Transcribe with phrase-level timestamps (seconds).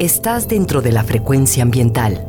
[0.00, 2.26] Estás dentro de la frecuencia ambiental.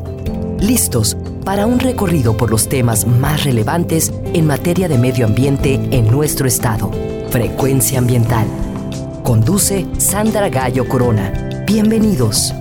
[0.59, 6.05] Listos para un recorrido por los temas más relevantes en materia de medio ambiente en
[6.11, 6.91] nuestro estado.
[7.31, 8.45] Frecuencia ambiental.
[9.23, 11.63] Conduce Sandra Gallo Corona.
[11.65, 12.53] Bienvenidos.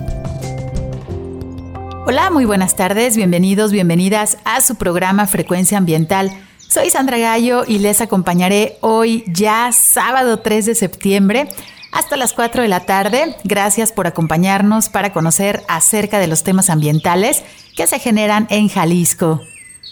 [2.07, 6.31] Hola, muy buenas tardes, bienvenidos, bienvenidas a su programa Frecuencia Ambiental.
[6.67, 11.47] Soy Sandra Gallo y les acompañaré hoy ya sábado 3 de septiembre
[11.95, 13.37] hasta las 4 de la tarde.
[13.45, 17.41] Gracias por acompañarnos para conocer acerca de los temas ambientales
[17.75, 19.41] que se generan en Jalisco.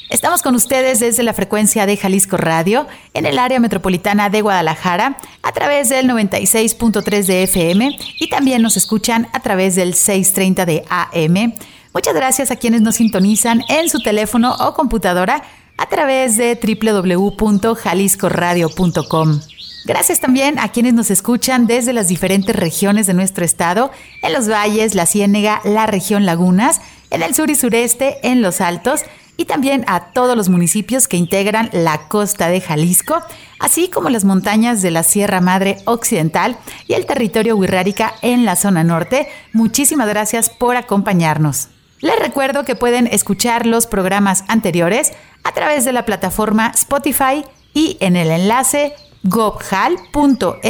[0.10, 5.18] Estamos con ustedes desde la frecuencia de Jalisco Radio en el área metropolitana de Guadalajara
[5.42, 10.84] a través del 96.3 de FM y también nos escuchan a través del 630 de
[10.90, 11.54] AM.
[11.94, 15.42] Muchas gracias a quienes nos sintonizan en su teléfono o computadora
[15.78, 19.40] a través de www.jaliscoradio.com.
[19.86, 23.92] Gracias también a quienes nos escuchan desde las diferentes regiones de nuestro estado,
[24.22, 26.80] en los valles, la Ciénega, la región Lagunas,
[27.10, 29.02] en el sur y sureste, en los altos,
[29.36, 33.22] y también a todos los municipios que integran la costa de Jalisco,
[33.60, 36.56] así como las montañas de la Sierra Madre Occidental
[36.88, 39.28] y el territorio Huirrárica en la zona norte.
[39.52, 41.70] Muchísimas gracias por acompañarnos.
[42.00, 45.12] Les recuerdo que pueden escuchar los programas anteriores
[45.44, 47.44] a través de la plataforma Spotify
[47.74, 48.94] y en el enlace
[49.24, 50.64] gobhal.mx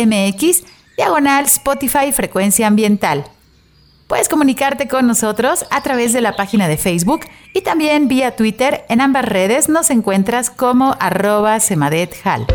[0.96, 3.26] diagonal Spotify Frecuencia Ambiental.
[4.08, 7.22] Puedes comunicarte con nosotros a través de la página de Facebook
[7.54, 8.86] y también vía Twitter.
[8.90, 12.46] En ambas redes nos encuentras como arroba semadethal.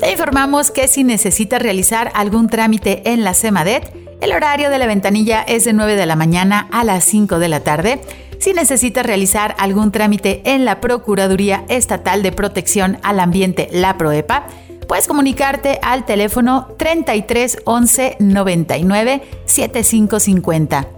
[0.00, 4.86] Te informamos que si necesitas realizar algún trámite en la Semadet, el horario de la
[4.86, 8.00] ventanilla es de 9 de la mañana a las 5 de la tarde.
[8.40, 14.48] Si necesitas realizar algún trámite en la Procuraduría Estatal de Protección al Ambiente, la PROEPA,
[14.88, 20.88] puedes comunicarte al teléfono 33 11 99 7550.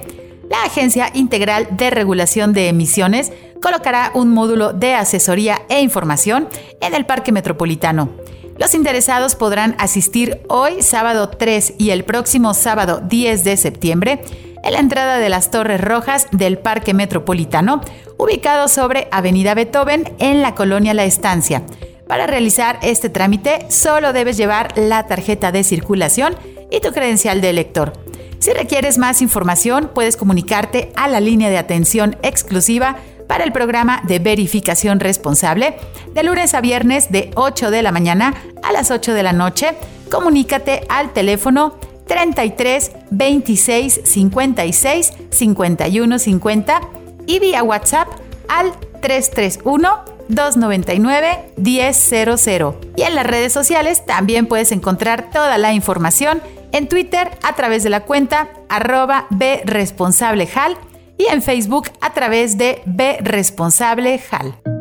[0.50, 6.48] la Agencia Integral de Regulación de Emisiones colocará un módulo de asesoría e información
[6.80, 8.12] en el Parque Metropolitano.
[8.58, 14.24] Los interesados podrán asistir hoy, sábado 3 y el próximo sábado 10 de septiembre
[14.64, 17.82] en la entrada de las Torres Rojas del Parque Metropolitano,
[18.18, 21.64] ubicado sobre Avenida Beethoven en la colonia La Estancia.
[22.08, 26.36] Para realizar este trámite solo debes llevar la tarjeta de circulación
[26.70, 27.94] y tu credencial de elector.
[28.40, 32.98] Si requieres más información, puedes comunicarte a la línea de atención exclusiva
[33.28, 35.76] para el programa de verificación responsable
[36.14, 39.74] de lunes a viernes de 8 de la mañana a las 8 de la noche.
[40.12, 41.76] Comunícate al teléfono
[42.06, 46.82] 33 26 56 51 50
[47.26, 48.08] y vía WhatsApp
[48.48, 52.74] al 331 299 1000.
[52.96, 56.42] Y en las redes sociales también puedes encontrar toda la información
[56.72, 60.78] en Twitter a través de la cuenta arroba bresponsableHal
[61.18, 62.82] y en Facebook a través de
[63.22, 64.75] bresponsableHal.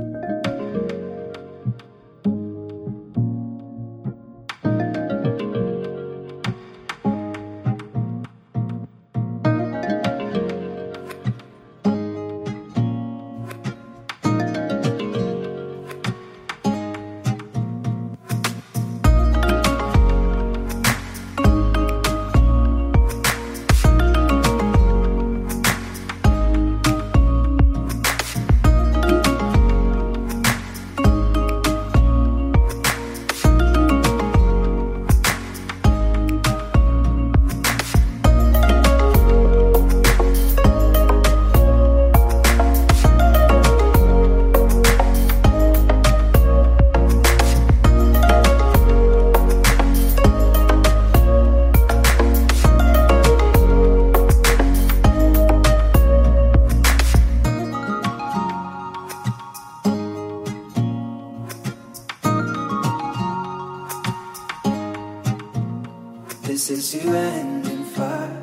[66.54, 68.40] This is to end in fire.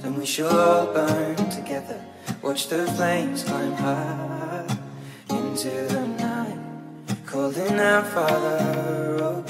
[0.00, 2.00] Then we shall all burn together.
[2.40, 4.64] Watch the flames climb high
[5.28, 6.60] into the night.
[7.26, 9.42] Calling out, Father,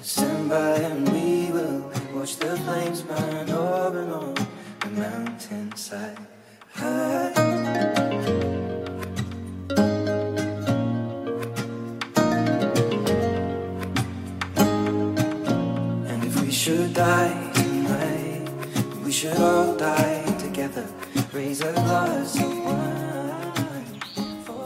[0.00, 4.34] send stand by and we will watch the flames burn over and on
[4.78, 6.18] the mountainside.
[6.72, 7.32] High.
[16.66, 17.45] should die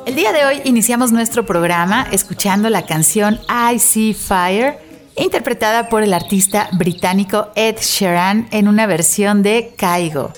[0.07, 4.77] El día de hoy iniciamos nuestro programa escuchando la canción I See Fire,
[5.17, 10.33] interpretada por el artista británico Ed Sheeran en una versión de Caigo.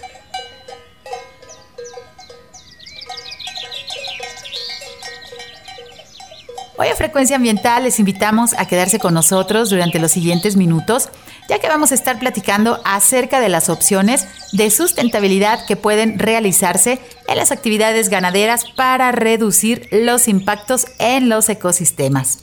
[6.76, 11.08] Hoy en Frecuencia Ambiental les invitamos a quedarse con nosotros durante los siguientes minutos,
[11.48, 17.00] ya que vamos a estar platicando acerca de las opciones de sustentabilidad que pueden realizarse
[17.28, 22.38] en las actividades ganaderas para reducir los impactos en los ecosistemas.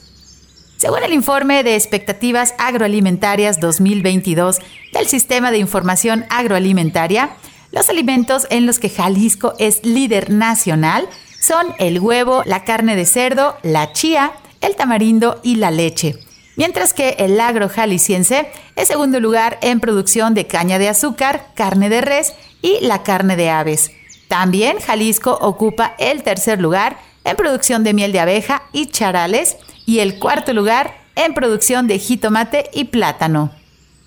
[0.76, 4.60] Según el informe de expectativas agroalimentarias 2022
[4.92, 7.36] del Sistema de Información Agroalimentaria,
[7.70, 11.06] los alimentos en los que Jalisco es líder nacional
[11.38, 16.18] son el huevo, la carne de cerdo, la chía, el tamarindo y la leche.
[16.60, 18.46] Mientras que el agro jalisciense
[18.76, 23.34] es segundo lugar en producción de caña de azúcar, carne de res y la carne
[23.36, 23.92] de aves.
[24.28, 30.00] También Jalisco ocupa el tercer lugar en producción de miel de abeja y charales y
[30.00, 33.50] el cuarto lugar en producción de jitomate y plátano.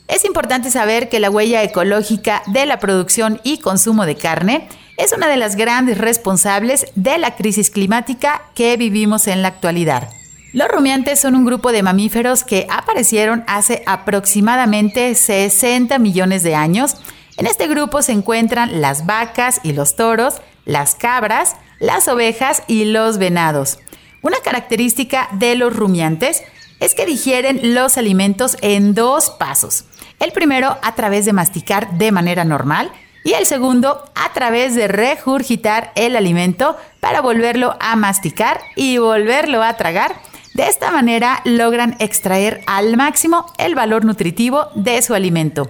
[0.08, 5.12] Es importante saber que la huella ecológica de la producción y consumo de carne es
[5.12, 10.08] una de las grandes responsables de la crisis climática que vivimos en la actualidad.
[10.54, 16.96] Los rumiantes son un grupo de mamíferos que aparecieron hace aproximadamente 60 millones de años.
[17.38, 22.86] En este grupo se encuentran las vacas y los toros, las cabras, las ovejas y
[22.86, 23.80] los venados.
[24.22, 26.44] Una característica de los rumiantes
[26.80, 29.86] es que digieren los alimentos en dos pasos.
[30.20, 32.92] El primero a través de masticar de manera normal
[33.24, 39.64] y el segundo a través de regurgitar el alimento para volverlo a masticar y volverlo
[39.64, 40.14] a tragar.
[40.54, 45.70] De esta manera logran extraer al máximo el valor nutritivo de su alimento.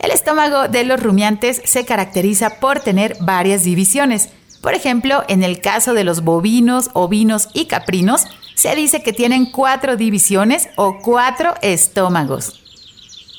[0.00, 4.30] El estómago de los rumiantes se caracteriza por tener varias divisiones.
[4.60, 9.52] Por ejemplo, en el caso de los bovinos, ovinos y caprinos, se dice que tienen
[9.52, 12.60] cuatro divisiones o cuatro estómagos.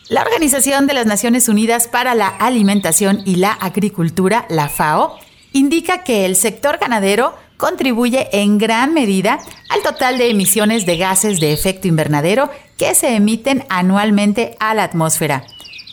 [0.07, 5.17] La Organización de las Naciones Unidas para la Alimentación y la Agricultura, la FAO,
[5.51, 9.37] indica que el sector ganadero contribuye en gran medida
[9.67, 14.83] al total de emisiones de gases de efecto invernadero que se emiten anualmente a la
[14.83, 15.43] atmósfera.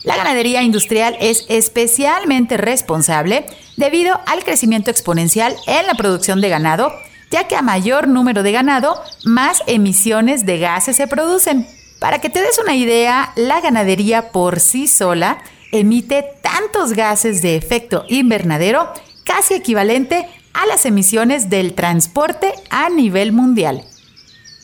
[0.05, 3.45] La ganadería industrial es especialmente responsable
[3.77, 6.93] debido al crecimiento exponencial en la producción de ganado,
[7.33, 11.67] ya que a mayor número de ganado, más emisiones de gases se producen.
[11.99, 15.39] Para que te des una idea, la ganadería por sí sola
[15.73, 18.93] emite tantos gases de efecto invernadero
[19.25, 23.85] casi equivalente a las emisiones del transporte a nivel mundial.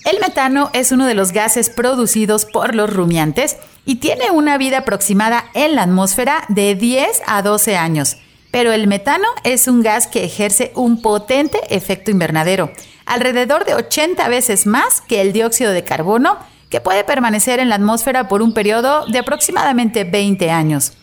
[0.04, 4.78] El metano es uno de los gases producidos por los rumiantes y tiene una vida
[4.78, 8.16] aproximada en la atmósfera de 10 a 12 años.
[8.50, 12.72] Pero el metano es un gas que ejerce un potente efecto invernadero,
[13.06, 17.76] alrededor de 80 veces más que el dióxido de carbono, que puede permanecer en la
[17.76, 20.94] atmósfera por un periodo de aproximadamente 20 años.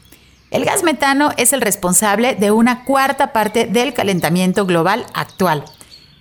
[0.51, 5.63] El gas metano es el responsable de una cuarta parte del calentamiento global actual.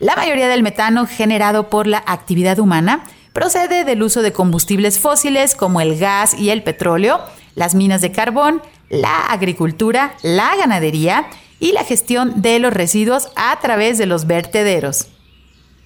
[0.00, 5.54] La mayoría del metano generado por la actividad humana procede del uso de combustibles fósiles
[5.54, 7.20] como el gas y el petróleo,
[7.54, 11.26] las minas de carbón, la agricultura, la ganadería
[11.58, 15.08] y la gestión de los residuos a través de los vertederos.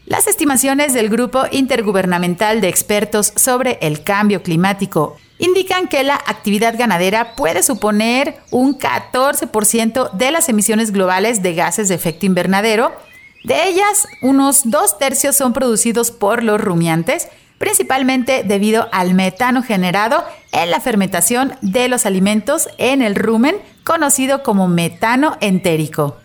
[0.05, 6.79] Las estimaciones del Grupo Intergubernamental de Expertos sobre el Cambio Climático indican que la actividad
[6.79, 12.93] ganadera puede suponer un 14% de las emisiones globales de gases de efecto invernadero
[13.45, 20.25] de ellas, unos dos tercios son producidos por los rumiantes, principalmente debido al metano generado
[20.53, 26.19] en la fermentación de los alimentos en el rumen, conocido como metano entérico.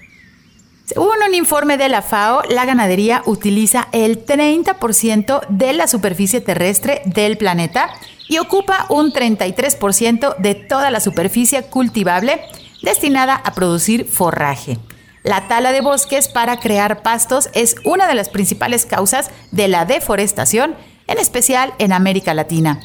[0.85, 7.01] Según un informe de la FAO, la ganadería utiliza el 30% de la superficie terrestre
[7.05, 7.89] del planeta
[8.27, 12.41] y ocupa un 33% de toda la superficie cultivable
[12.81, 14.77] destinada a producir forraje.
[15.23, 19.85] La tala de bosques para crear pastos es una de las principales causas de la
[19.85, 20.75] deforestación,
[21.07, 22.79] en especial en América Latina.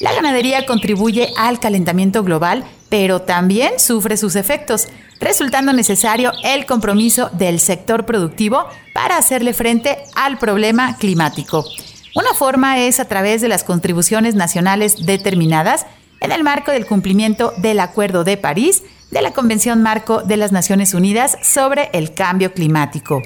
[0.00, 4.88] La ganadería contribuye al calentamiento global, pero también sufre sus efectos,
[5.20, 11.64] resultando necesario el compromiso del sector productivo para hacerle frente al problema climático.
[12.14, 15.86] Una forma es a través de las contribuciones nacionales determinadas
[16.20, 20.52] en el marco del cumplimiento del Acuerdo de París de la Convención Marco de las
[20.52, 23.20] Naciones Unidas sobre el Cambio Climático.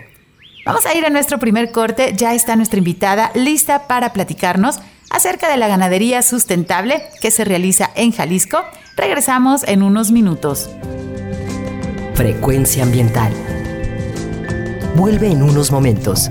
[0.64, 4.80] Vamos a ir a nuestro primer corte, ya está nuestra invitada lista para platicarnos
[5.11, 8.64] acerca de la ganadería sustentable que se realiza en Jalisco.
[8.97, 10.71] Regresamos en unos minutos.
[12.14, 13.33] Frecuencia ambiental.
[14.97, 16.30] Vuelve en unos momentos.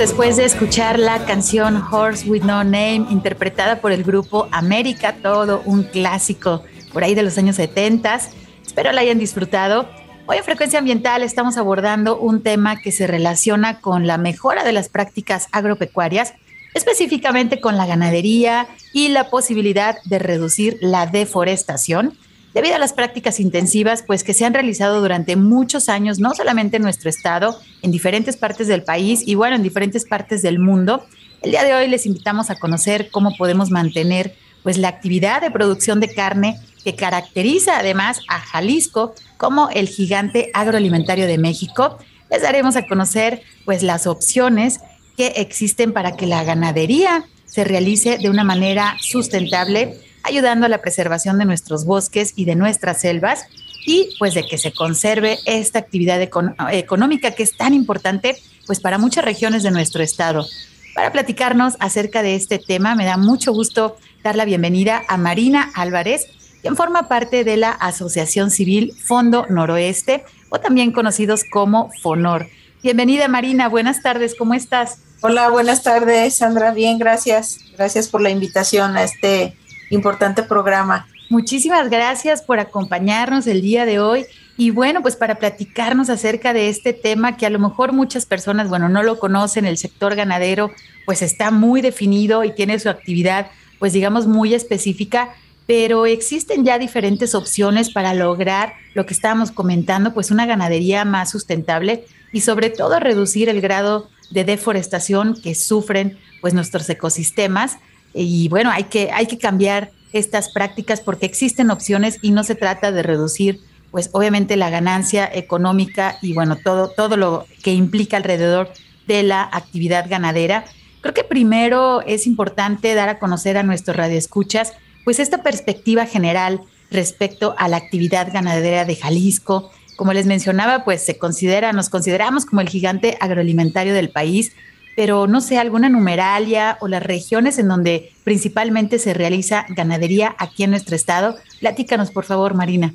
[0.00, 5.60] Después de escuchar la canción Horse with No Name, interpretada por el grupo América, todo
[5.66, 6.64] un clásico
[6.94, 8.18] por ahí de los años 70.
[8.64, 9.86] Espero la hayan disfrutado.
[10.24, 14.72] Hoy en Frecuencia Ambiental estamos abordando un tema que se relaciona con la mejora de
[14.72, 16.32] las prácticas agropecuarias,
[16.72, 22.16] específicamente con la ganadería y la posibilidad de reducir la deforestación
[22.54, 26.76] debido a las prácticas intensivas pues que se han realizado durante muchos años, no solamente
[26.76, 31.04] en nuestro estado, en diferentes partes del país y bueno, en diferentes partes del mundo.
[31.42, 35.50] El día de hoy les invitamos a conocer cómo podemos mantener pues la actividad de
[35.50, 41.98] producción de carne que caracteriza además a Jalisco como el gigante agroalimentario de México.
[42.30, 44.80] Les daremos a conocer pues las opciones
[45.16, 50.80] que existen para que la ganadería se realice de una manera sustentable ayudando a la
[50.80, 53.46] preservación de nuestros bosques y de nuestras selvas.
[53.86, 58.36] y pues de que se conserve esta actividad económica que es tan importante
[58.66, 60.46] pues para muchas regiones de nuestro estado.
[60.94, 65.70] Para platicarnos acerca de este tema, me da mucho gusto dar la bienvenida a Marina
[65.74, 66.26] Álvarez,
[66.60, 72.48] quien forma parte de la Asociación Civil Fondo Noroeste, o también conocidos como FONOR.
[72.82, 74.98] Bienvenida Marina, buenas tardes, ¿cómo estás?
[75.22, 77.58] Hola, buenas tardes, Sandra, bien, gracias.
[77.76, 79.56] Gracias por la invitación a este
[79.90, 81.06] importante programa.
[81.28, 84.24] Muchísimas gracias por acompañarnos el día de hoy
[84.56, 88.68] y bueno, pues para platicarnos acerca de este tema que a lo mejor muchas personas,
[88.68, 90.70] bueno, no lo conocen, el sector ganadero
[91.06, 93.46] pues está muy definido y tiene su actividad
[93.78, 95.30] pues digamos muy específica,
[95.66, 101.30] pero existen ya diferentes opciones para lograr lo que estábamos comentando, pues una ganadería más
[101.30, 107.78] sustentable y sobre todo reducir el grado de deforestación que sufren pues nuestros ecosistemas
[108.14, 112.54] y bueno, hay que hay que cambiar estas prácticas porque existen opciones y no se
[112.54, 118.16] trata de reducir pues obviamente la ganancia económica y bueno, todo todo lo que implica
[118.16, 118.70] alrededor
[119.06, 120.64] de la actividad ganadera.
[121.00, 124.74] Creo que primero es importante dar a conocer a nuestros radioescuchas
[125.04, 129.70] pues esta perspectiva general respecto a la actividad ganadera de Jalisco.
[129.96, 134.52] Como les mencionaba, pues se considera, nos consideramos como el gigante agroalimentario del país,
[135.00, 140.62] pero no sé, alguna numeralia o las regiones en donde principalmente se realiza ganadería aquí
[140.62, 141.36] en nuestro estado.
[141.58, 142.92] Platícanos, por favor, Marina.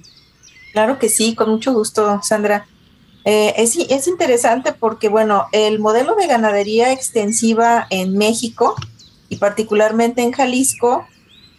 [0.72, 2.68] Claro que sí, con mucho gusto, Sandra.
[3.24, 8.76] Eh, es, es interesante porque, bueno, el modelo de ganadería extensiva en México
[9.28, 11.08] y particularmente en Jalisco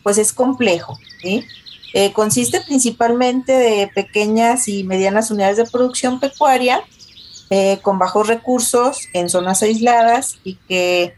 [0.05, 0.97] pues es complejo.
[1.25, 6.85] Eh, consiste principalmente de pequeñas y medianas unidades de producción pecuaria
[7.51, 11.15] eh, con bajos recursos en zonas aisladas y que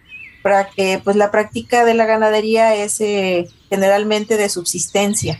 [1.04, 5.38] pues la práctica de la ganadería es eh, generalmente de subsistencia.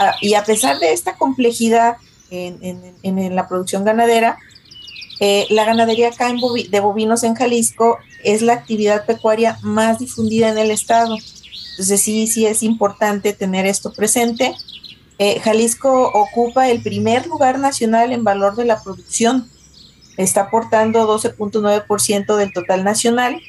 [0.00, 1.96] Ah, y a pesar de esta complejidad
[2.30, 4.36] en, la producción ganadera,
[5.20, 10.72] la ganadería acá de bovinos en Jalisco es la actividad pecuaria más difundida en el
[10.72, 11.16] estado.
[11.76, 14.54] Entonces sí, sí es importante tener esto presente.
[15.18, 19.50] Eh, Jalisco ocupa el primer lugar nacional en valor de la producción.
[20.16, 23.40] Está aportando 12.9% del total nacional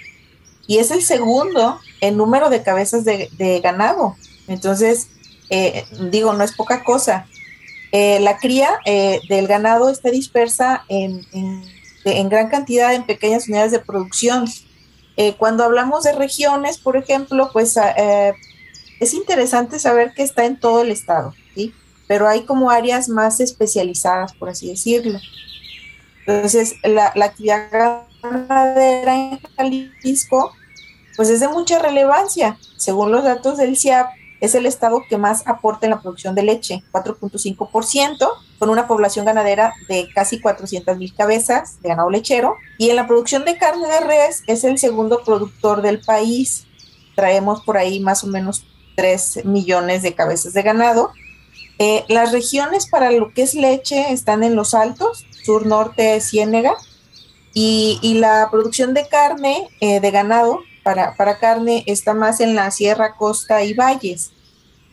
[0.67, 4.15] y es el segundo en número de cabezas de, ganado.
[4.47, 5.07] Entonces,
[5.49, 7.27] eh, digo, no es poca cosa.
[7.93, 8.69] Eh, la cría
[9.29, 11.25] del ganado está dispersa en,
[12.05, 14.45] en, gran cantidad en pequeñas unidades de producción.
[15.19, 18.33] Eh, cuando hablamos de regiones, por ejemplo, pues ah, eh,
[18.99, 21.73] es interesante saber que está en todo el estado, ¿sí?
[22.07, 25.19] Pero hay como áreas más especializadas, por así decirlo.
[26.27, 30.51] Entonces, la, la actividad ganadera en Jalisco,
[31.15, 32.57] pues es de mucha relevancia.
[32.75, 34.07] Según los datos del CIAP,
[34.39, 39.25] es el estado que más aporta en la producción de leche, 4.5%, con una población
[39.25, 42.55] ganadera de casi 400 mil cabezas de ganado lechero.
[42.77, 46.67] Y en la producción de carne de res es el segundo productor del país.
[47.15, 51.11] Traemos por ahí más o menos 3 millones de cabezas de ganado.
[51.79, 56.75] Eh, las regiones para lo que es leche están en los altos, sur, norte, Ciénega.
[57.53, 63.15] Y, la producción de carne eh, de ganado para, carne está más en la sierra,
[63.15, 64.31] costa y valles.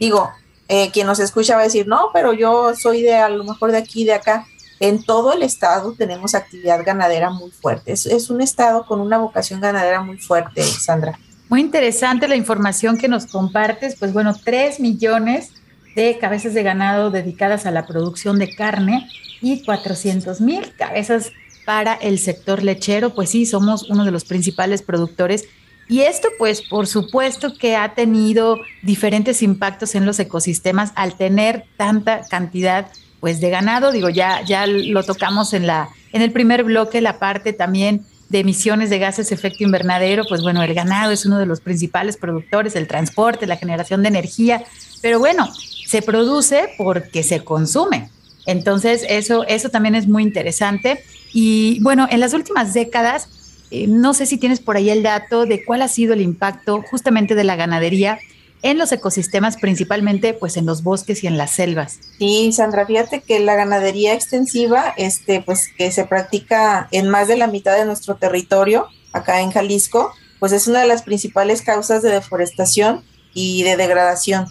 [0.00, 0.30] Digo,
[0.68, 3.72] eh, quien nos escucha va a decir, no, pero yo soy de a lo mejor
[3.72, 4.46] de aquí, de acá.
[4.80, 7.92] En todo el estado tenemos actividad ganadera muy fuerte.
[7.92, 11.18] Es un estado con una vocación ganadera muy fuerte, Sandra.
[11.48, 13.96] Muy interesante la información que nos compartes.
[13.98, 15.50] Pues bueno, tres millones
[15.94, 19.08] de cabezas de ganado dedicadas a la producción de carne
[19.44, 21.32] y 400 mil cabezas
[21.64, 23.14] para el sector lechero.
[23.14, 25.46] Pues sí, somos uno de los principales productores
[25.88, 31.66] y esto, pues, por supuesto que ha tenido diferentes impactos en los ecosistemas al tener
[31.76, 32.86] tanta cantidad,
[33.20, 33.92] pues, de ganado.
[33.92, 38.38] Digo, ya, ya lo tocamos en la, en el primer bloque, la parte también de
[38.40, 40.24] emisiones de gases de efecto invernadero.
[40.26, 44.08] Pues bueno, el ganado es uno de los principales productores, el transporte, la generación de
[44.08, 44.64] energía.
[45.02, 45.52] Pero bueno,
[45.86, 48.08] se produce porque se consume.
[48.46, 51.02] Entonces, eso, eso también es muy interesante.
[51.32, 53.28] Y bueno, en las últimas décadas
[53.70, 56.82] eh, no sé si tienes por ahí el dato de cuál ha sido el impacto
[56.88, 58.20] justamente de la ganadería
[58.62, 61.98] en los ecosistemas, principalmente pues en los bosques y en las selvas.
[62.18, 67.36] Sí, Sandra, fíjate que la ganadería extensiva, este, pues que se practica en más de
[67.36, 72.00] la mitad de nuestro territorio, acá en Jalisco, pues es una de las principales causas
[72.02, 73.02] de deforestación
[73.34, 74.46] y de degradación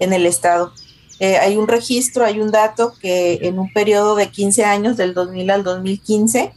[0.00, 0.72] en el estado.
[1.20, 5.12] Eh, hay un registro, hay un dato que en un periodo de 15 años, del
[5.12, 6.54] 2000 al 2015,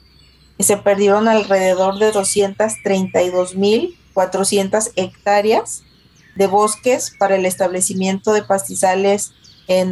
[0.57, 5.83] se perdieron alrededor de 232.400 hectáreas
[6.35, 9.33] de bosques para el establecimiento de pastizales
[9.67, 9.91] en,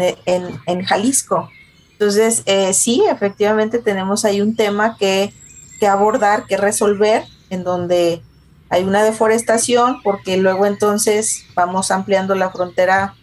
[0.86, 1.50] Jalisco.
[1.92, 5.34] Entonces, eh, sí, efectivamente tenemos ahí un tema que,
[5.82, 8.22] que abordar, que resolver, en donde
[8.70, 13.16] hay una deforestación, porque luego entonces vamos ampliando la frontera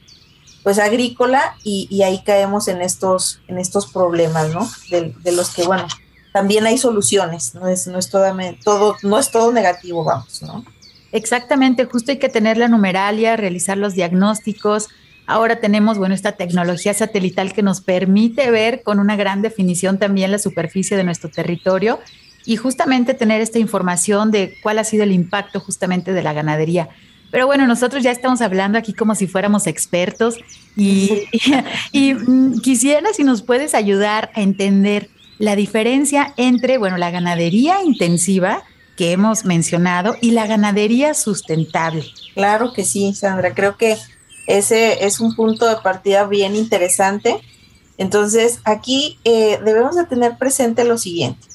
[0.63, 4.69] pues agrícola y, ahí caemos en estos, en estos problemas, ¿no?
[4.91, 5.87] De, de, los que, bueno,
[6.33, 8.33] también hay soluciones, no es, no es todo,
[8.65, 10.65] todo, no es todo negativo, vamos, ¿no?
[11.11, 14.89] Exactamente, justo hay que tener la numeralia, realizar los diagnósticos.
[15.27, 20.31] Ahora tenemos, bueno, esta tecnología satelital que nos permite ver con una gran definición también
[20.31, 21.99] la superficie de nuestro territorio
[22.45, 26.89] y justamente tener esta información de cuál ha sido el impacto justamente de la ganadería.
[27.31, 30.37] Pero bueno, nosotros ya estamos hablando aquí como si fuéramos expertos
[30.77, 31.25] y,
[31.93, 37.83] y, mm, quisiera si nos puedes ayudar a entender la diferencia entre, bueno, la ganadería
[37.85, 38.63] intensiva
[38.97, 42.05] que hemos mencionado y la ganadería sustentable.
[42.35, 43.55] Claro que sí, Sandra.
[43.55, 43.97] Creo que
[44.49, 47.41] ese es un punto de partida bien interesante.
[47.99, 51.47] Entonces, aquí eh, debemos de tener presente lo siguiente.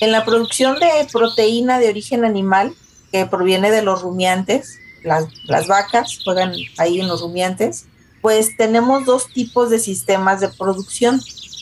[0.00, 2.74] En la producción de proteína de origen animal,
[3.12, 7.86] que proviene de los rumiantes, las, vacas juegan ahí en los rumiantes,
[8.22, 11.20] pues tenemos dos tipos de sistemas de producción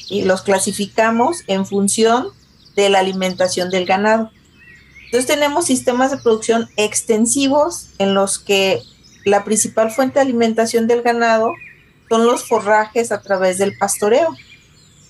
[0.09, 2.29] y los clasificamos en función
[2.77, 4.31] de la alimentación del ganado.
[5.07, 8.81] Entonces tenemos sistemas de producción extensivos en los que
[9.25, 11.53] la principal fuente de alimentación del ganado
[12.09, 14.29] son los forrajes a través del pastoreo.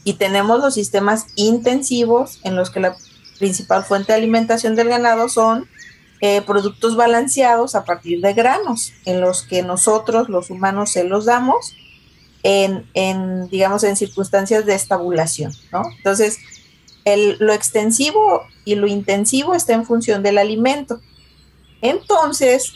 [0.05, 2.97] Y tenemos los sistemas intensivos en los que la
[3.39, 5.69] principal fuente de alimentación del ganado son
[6.25, 11.25] eh, productos balanceados a partir de granos, en los que nosotros los humanos se los
[11.25, 11.75] damos
[12.45, 15.83] en, digamos, en circunstancias de estabulación, ¿no?
[15.97, 16.39] Entonces,
[17.05, 21.01] el, lo extensivo y lo intensivo está en función del alimento.
[21.81, 22.73] Entonces,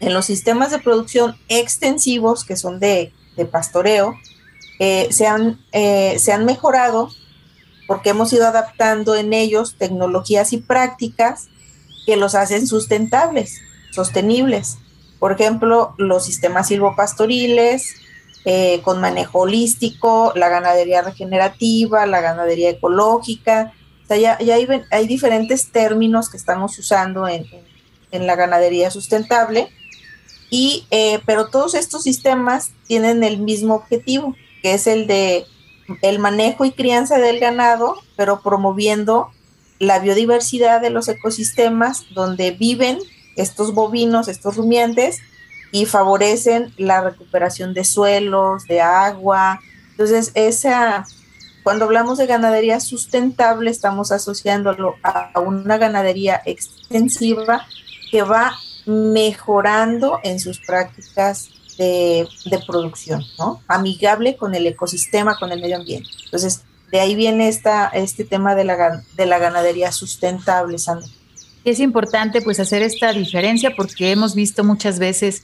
[0.00, 3.12] en los sistemas de producción extensivos, que son de,
[3.52, 4.16] pastoreo,
[4.80, 7.10] eh, se, han, eh, se han mejorado
[7.86, 11.48] porque hemos ido adaptando en ellos tecnologías y prácticas
[12.06, 14.78] que los hacen sustentables, sostenibles.
[15.18, 17.96] Por ejemplo, los sistemas silvopastoriles,
[18.44, 23.72] eh, con manejo holístico, la ganadería regenerativa, la ganadería ecológica.
[24.04, 24.38] O sea, ya,
[24.92, 27.44] hay, diferentes términos que estamos usando en,
[28.12, 29.68] en, la ganadería sustentable,
[30.48, 35.44] y, eh, pero todos estos sistemas tienen el mismo objetivo, que es el de
[36.02, 39.30] el manejo y crianza del ganado, pero promoviendo
[39.78, 42.98] la biodiversidad de los ecosistemas donde viven
[43.36, 45.18] estos bovinos, estos rumiantes,
[45.72, 49.60] y favorecen la recuperación de suelos, de agua.
[49.90, 51.04] Entonces, esa,
[51.62, 57.66] cuando hablamos de ganadería sustentable, estamos asociándolo a una ganadería extensiva
[58.10, 58.54] que va
[58.86, 62.26] mejorando en sus prácticas de,
[62.66, 63.62] producción, ¿no?
[63.68, 66.08] Amigable con el ecosistema, con el medio ambiente.
[66.24, 71.08] Entonces, de ahí viene esta, este tema de la, de la ganadería sustentable, Sandra.
[71.64, 75.42] Es importante pues hacer esta diferencia porque hemos visto muchas veces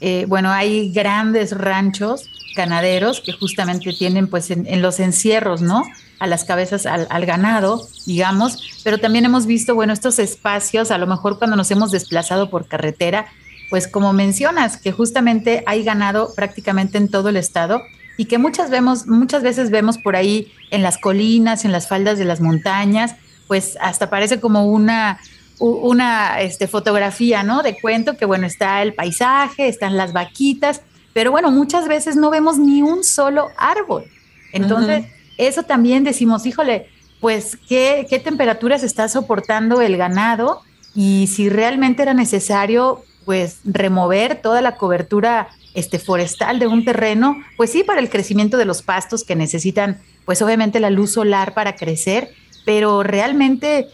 [0.00, 5.82] eh, bueno, hay grandes ranchos ganaderos que justamente tienen pues en, los encierros, ¿no?
[6.18, 11.06] A las cabezas al, ganado, digamos, pero también hemos visto, bueno, estos espacios, a lo
[11.06, 13.26] mejor cuando nos hemos desplazado por carretera,
[13.70, 17.80] pues como mencionas, que justamente hay ganado prácticamente en todo el estado
[18.16, 22.18] y que muchas, vemos, muchas veces vemos por ahí en las colinas, en las faldas
[22.18, 23.16] de las montañas,
[23.48, 25.18] pues hasta parece como una
[25.58, 27.62] una este, fotografía, ¿no?
[27.62, 32.30] De cuento que, bueno, está el paisaje, están las vaquitas, pero bueno, muchas veces no
[32.30, 34.04] vemos ni un solo árbol.
[34.52, 35.06] Entonces,
[35.38, 36.88] eso también decimos, híjole,
[37.20, 40.62] pues, ¿qué, ¿qué temperaturas está soportando el ganado?
[40.94, 47.42] Y si realmente era necesario, pues, remover toda la cobertura este, forestal de un terreno,
[47.56, 51.52] pues sí, para el crecimiento de los pastos que necesitan, pues obviamente la luz solar
[51.54, 52.30] para crecer,
[52.64, 53.88] pero realmente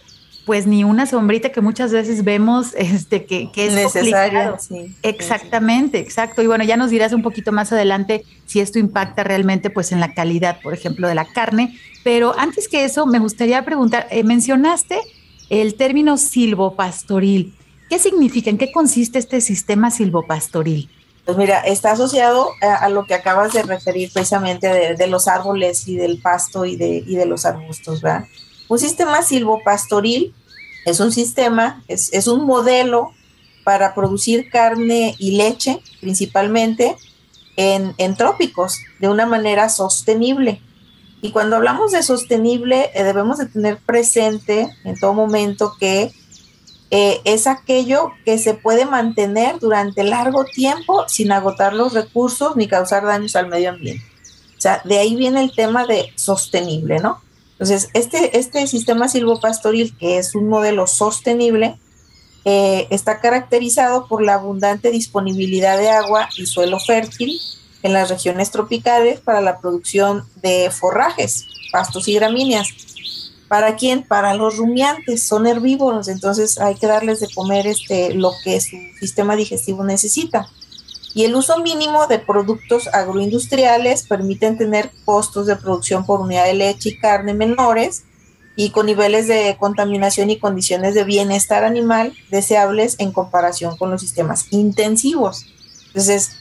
[0.45, 4.55] pues ni una sombrita que muchas veces vemos este, que, es necesaria.
[5.03, 6.41] Exactamente, exacto.
[6.41, 9.99] Y bueno, ya nos dirás un poquito más adelante si esto impacta realmente pues en
[9.99, 11.77] la calidad, por ejemplo, de la carne.
[12.03, 14.99] Pero antes que eso, me gustaría preguntar, eh, mencionaste
[15.49, 17.53] el término silvopastoril.
[17.89, 18.49] ¿Qué significa?
[18.49, 20.89] ¿En qué consiste este sistema silvopastoril?
[21.25, 25.95] Pues mira, está asociado a, lo que acabas de referir precisamente de, los árboles y
[25.95, 28.25] del pasto y de, y de los arbustos, ¿verdad?
[28.67, 30.33] Un sistema silvopastoril
[30.85, 33.11] es un sistema, es, un modelo
[33.63, 36.95] para producir carne y leche, principalmente
[37.55, 40.61] en, trópicos, de una manera sostenible.
[41.21, 46.11] Y cuando hablamos de sostenible, eh, debemos de tener presente en todo momento que
[46.93, 52.67] eh, es aquello que se puede mantener durante largo tiempo sin agotar los recursos ni
[52.67, 54.05] causar daños al medio ambiente.
[54.57, 57.21] O sea, de ahí viene el tema de sostenible, ¿no?
[57.53, 61.77] Entonces, este, este sistema silvopastoril, que es un modelo sostenible,
[62.43, 67.39] eh, está caracterizado por la abundante disponibilidad de agua y suelo fértil
[67.83, 72.67] en las regiones tropicales para la producción de forrajes, pastos y gramíneas.
[73.51, 74.03] ¿Para quién?
[74.03, 78.77] Para los rumiantes, son herbívoros, entonces hay que darles de comer este, lo que su
[78.97, 80.47] sistema digestivo necesita.
[81.13, 86.53] Y el uso mínimo de productos agroindustriales permiten tener costos de producción por unidad de
[86.53, 88.05] leche y carne menores
[88.55, 93.99] y con niveles de contaminación y condiciones de bienestar animal deseables en comparación con los
[93.99, 95.45] sistemas intensivos.
[95.87, 96.31] Entonces,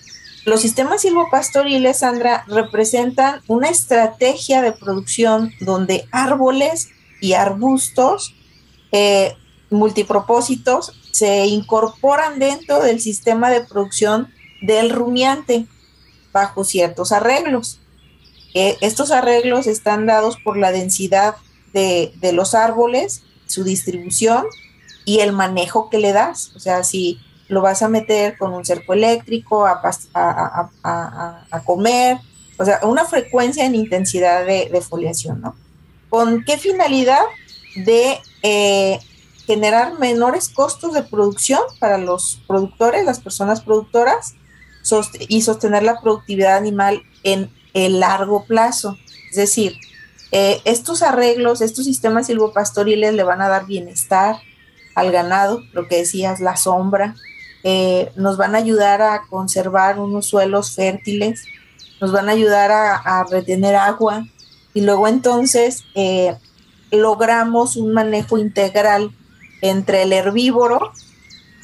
[0.45, 6.91] los sistemas silvopastoriles, Sandra, representan una estrategia de producción donde árboles
[7.21, 8.35] y arbustos
[8.93, 9.37] eh,
[9.71, 15.67] multipropósitos se incorporan dentro del sistema de producción del rumiante
[16.33, 17.81] bajo ciertos arreglos.
[18.55, 21.37] Eh, estos arreglos están dados por la densidad
[21.73, 24.45] de, los árboles, su distribución
[25.05, 26.53] y el manejo que le das.
[26.57, 29.81] O sea, si lo vas a meter con un cerco eléctrico, a,
[30.83, 32.19] a, comer,
[32.59, 35.55] o sea, una frecuencia en intensidad de, foliación, ¿no?
[36.11, 37.23] ¿Con qué finalidad?
[37.77, 38.99] De eh,
[39.47, 44.35] generar menores costos de producción para los productores, las personas productoras,
[45.29, 48.97] y sostener la productividad animal en el largo plazo.
[49.31, 49.77] Es decir,
[50.33, 54.37] eh, estos arreglos, estos sistemas silvopastoriles le van a dar bienestar
[54.95, 57.15] al ganado, lo que decías, la sombra,
[57.63, 61.45] eh, nos van a ayudar a conservar unos suelos fértiles,
[62.01, 64.27] nos van a ayudar a, retener agua
[64.75, 66.37] y luego entonces eh,
[66.91, 69.11] logramos un manejo integral
[69.63, 70.93] entre el herbívoro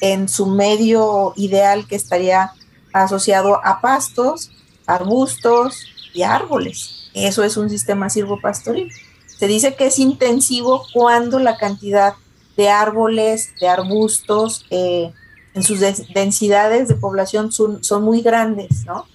[0.01, 2.51] en su medio ideal que estaría
[2.93, 4.51] asociado a pastos,
[4.85, 7.09] arbustos y árboles.
[7.13, 8.91] Eso es un sistema silvopastoril.
[9.25, 12.13] Se dice que es intensivo cuando la cantidad
[12.55, 15.13] de árboles, de arbustos, eh,
[15.53, 19.05] en sus densidades de población son, son, muy grandes, ¿no?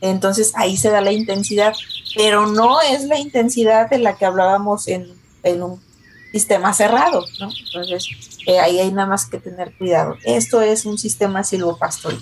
[0.00, 1.74] Entonces ahí se da la intensidad,
[2.14, 5.08] pero no es la intensidad de la que hablábamos en,
[5.42, 5.80] en un
[6.32, 7.48] sistema cerrado, ¿no?
[7.66, 8.08] Entonces
[8.46, 10.16] eh, ahí hay nada más que tener cuidado.
[10.24, 12.20] Esto es un sistema silvopastoril.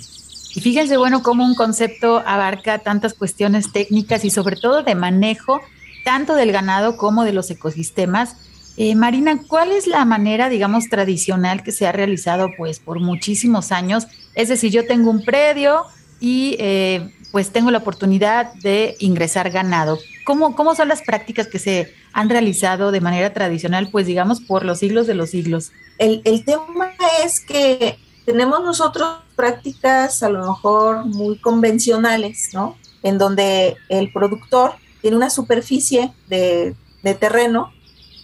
[0.54, 5.60] Y fíjense, bueno, cómo un concepto abarca tantas cuestiones técnicas y sobre todo de manejo,
[6.04, 8.36] tanto del ganado como de los ecosistemas.
[8.76, 13.72] Eh, Marina, ¿cuál es la manera, digamos, tradicional que se ha realizado pues por muchísimos
[13.72, 14.06] años?
[14.34, 15.84] Es decir, yo tengo un predio
[16.20, 19.98] y eh, pues tengo la oportunidad de ingresar ganado.
[20.24, 24.64] ¿Cómo, ¿Cómo son las prácticas que se han realizado de manera tradicional, pues digamos, por
[24.64, 25.72] los siglos de los siglos?
[25.98, 26.92] El, el tema
[27.24, 32.76] es que tenemos nosotros prácticas a lo mejor muy convencionales, ¿no?
[33.02, 36.76] En donde el productor tiene una superficie de,
[37.18, 37.72] terreno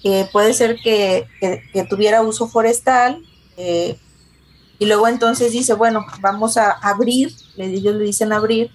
[0.05, 1.27] que puede ser que,
[1.91, 3.25] tuviera uso forestal
[3.57, 3.99] eh,
[4.79, 8.71] y luego entonces dice, bueno, vamos a abrir, ellos le dicen abrir,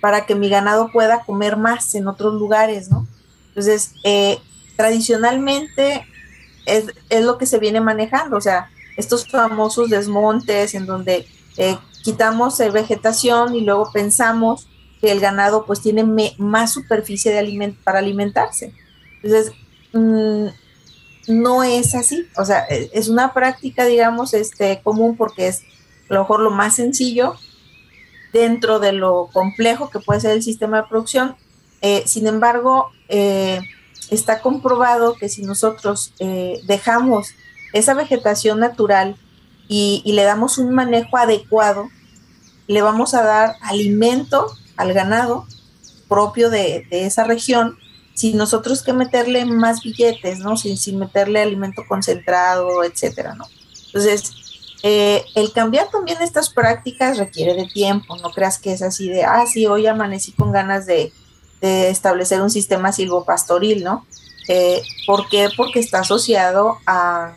[0.00, 3.06] para que mi ganado pueda comer más en otros lugares, ¿no?
[3.48, 4.38] Entonces, eh,
[4.76, 6.06] tradicionalmente
[6.66, 11.76] es, es, lo que se viene manejando, o sea, estos famosos desmontes en donde eh,
[12.02, 14.68] quitamos eh, vegetación y luego pensamos
[15.00, 16.04] que el ganado pues tiene
[16.38, 18.72] más superficie de para alimentarse.
[19.22, 19.52] Entonces,
[19.92, 20.46] mm,
[21.28, 25.62] no es así, o sea, e, es una práctica, digamos, este, común porque es
[26.08, 27.34] a lo mejor lo más sencillo
[28.32, 31.36] dentro de lo complejo que puede ser el sistema de producción.
[31.80, 32.90] Eh, sin embargo,
[34.10, 36.12] está comprobado que si nosotros
[36.66, 37.28] dejamos
[37.72, 39.16] esa vegetación natural
[39.68, 41.88] y, le damos un manejo adecuado,
[42.66, 45.46] le vamos a dar alimento al ganado
[46.08, 47.78] propio de, esa región,
[48.14, 50.56] sin nosotros que meterle más billetes, ¿no?
[50.56, 53.44] Sin, sin meterle alimento concentrado, etcétera, ¿no?
[53.86, 54.32] Entonces,
[54.82, 59.24] eh, el cambiar también estas prácticas requiere de tiempo, no creas que es así de,
[59.24, 61.12] ah, sí, hoy amanecí con ganas de,
[61.60, 64.06] establecer un sistema silvopastoril, ¿no?
[64.46, 65.48] Eh, ¿Por qué?
[65.56, 67.34] Porque está asociado a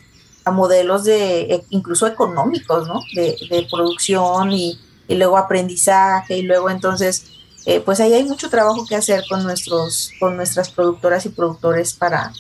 [0.52, 3.02] modelos de e, incluso económicos, ¿no?
[3.16, 7.26] De, producción y, luego aprendizaje y luego entonces,
[7.66, 11.94] eh, pues ahí hay mucho trabajo que hacer con nuestros, con nuestras productoras y productores
[11.94, 12.32] para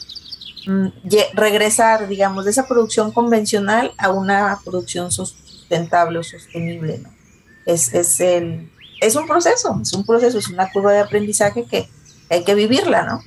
[1.33, 7.09] regresar, digamos, de esa producción convencional a una producción sustentable o sostenible, ¿no?
[7.65, 8.69] Es, es, el,
[9.01, 11.87] es un proceso, es un proceso, es una curva de aprendizaje que
[12.29, 13.21] hay que vivirla, ¿no?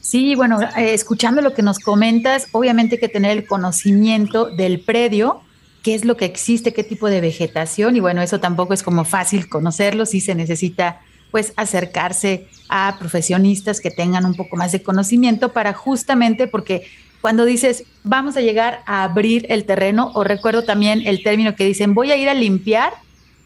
[0.00, 4.80] Sí, bueno, eh, escuchando lo que nos comentas, obviamente hay que tener el conocimiento del
[4.80, 5.40] predio,
[5.82, 9.04] qué es lo que existe, qué tipo de vegetación, y bueno, eso tampoco es como
[9.04, 11.00] fácil conocerlo, sí se necesita
[11.32, 16.86] pues acercarse a profesionistas que tengan un poco más de conocimiento para justamente porque
[17.20, 21.64] cuando dices vamos a llegar a abrir el terreno, o recuerdo también el término que
[21.64, 22.92] dicen voy a ir a limpiar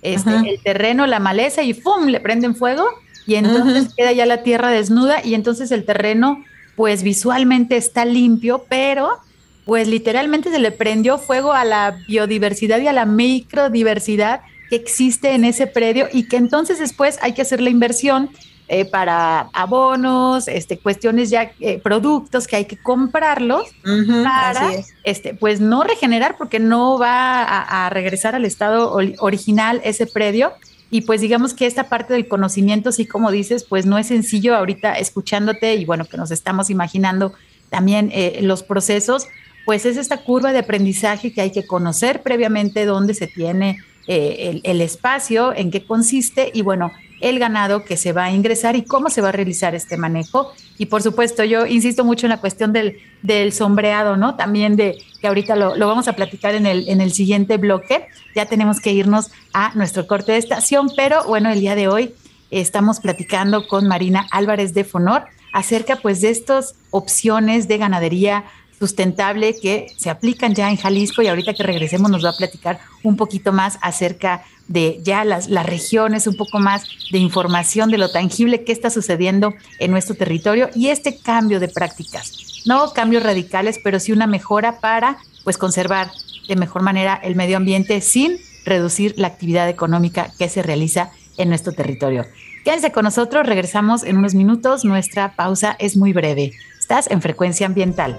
[0.02, 2.06] este, el terreno, la maleza y ¡pum!
[2.06, 2.86] le prenden fuego
[3.26, 6.42] y entonces queda ya la tierra desnuda y entonces el terreno
[6.76, 9.18] pues visualmente está limpio, pero
[9.66, 15.34] pues literalmente se le prendió fuego a la biodiversidad y a la microdiversidad que existe
[15.34, 18.30] en ese predio y que entonces después hay que hacer la inversión
[18.72, 24.70] eh, para abonos, este, cuestiones ya, eh, productos que hay que comprarlos para,
[25.02, 30.52] este, pues no regenerar porque no va a, regresar al estado original ese predio.
[30.88, 34.54] Y pues digamos que esta parte del conocimiento, sí como dices, pues no es sencillo
[34.54, 37.32] ahorita escuchándote y bueno, que nos estamos imaginando
[37.70, 39.26] también eh, los procesos,
[39.66, 44.60] pues es esta curva de aprendizaje que hay que conocer previamente dónde se tiene el,
[44.62, 48.82] el, espacio, en qué consiste y bueno, el ganado que se va a ingresar y
[48.82, 50.52] cómo se va a realizar este manejo.
[50.78, 54.36] Y por supuesto, yo insisto mucho en la cuestión del, del sombreado, ¿no?
[54.36, 58.06] También de que ahorita lo, lo, vamos a platicar en el, en el siguiente bloque.
[58.34, 62.14] Ya tenemos que irnos a nuestro corte de estación, pero bueno, el día de hoy
[62.50, 68.44] estamos platicando con Marina Álvarez de Fonor acerca pues de estas opciones de ganadería
[68.80, 72.80] sustentable que se aplican ya en Jalisco y ahorita que regresemos nos va a platicar
[73.02, 77.98] un poquito más acerca de ya las, las regiones, un poco más de información de
[77.98, 82.62] lo tangible que está sucediendo en nuestro territorio y este cambio de prácticas.
[82.64, 86.10] No cambios radicales, pero sí una mejora para pues conservar
[86.48, 91.48] de mejor manera el medio ambiente sin reducir la actividad económica que se realiza en
[91.48, 92.24] nuestro territorio.
[92.64, 96.52] Quédense con nosotros, regresamos en unos minutos, nuestra pausa es muy breve.
[96.78, 98.18] Estás en frecuencia ambiental.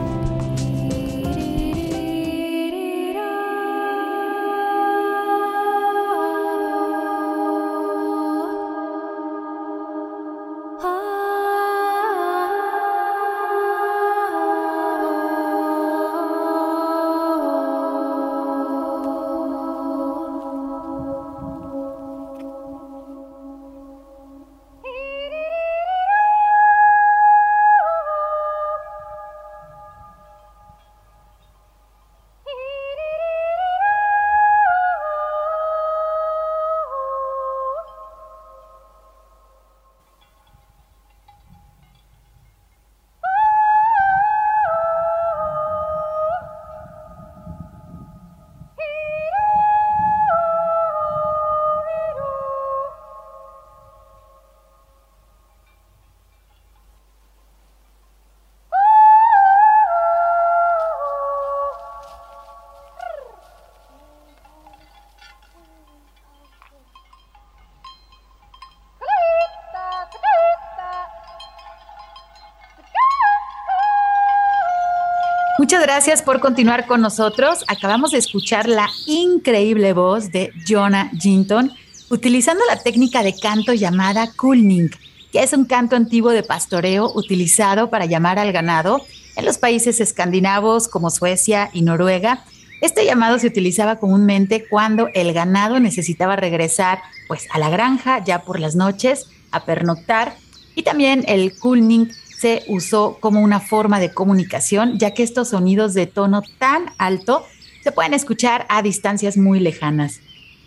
[75.81, 77.65] Gracias por continuar con nosotros.
[77.67, 81.71] Acabamos de escuchar la increíble voz de Jonah Jinton
[82.11, 84.91] utilizando la técnica de canto llamada kulning,
[85.31, 89.01] que es un canto antiguo de pastoreo utilizado para llamar al ganado
[89.35, 92.45] en los países escandinavos como Suecia y Noruega.
[92.81, 98.43] Este llamado se utilizaba comúnmente cuando el ganado necesitaba regresar pues a la granja ya
[98.43, 100.35] por las noches a pernoctar
[100.75, 102.07] y también el kulning
[102.41, 107.45] se usó como una forma de comunicación, ya que estos sonidos de tono tan alto
[107.83, 110.21] se pueden escuchar a distancias muy lejanas.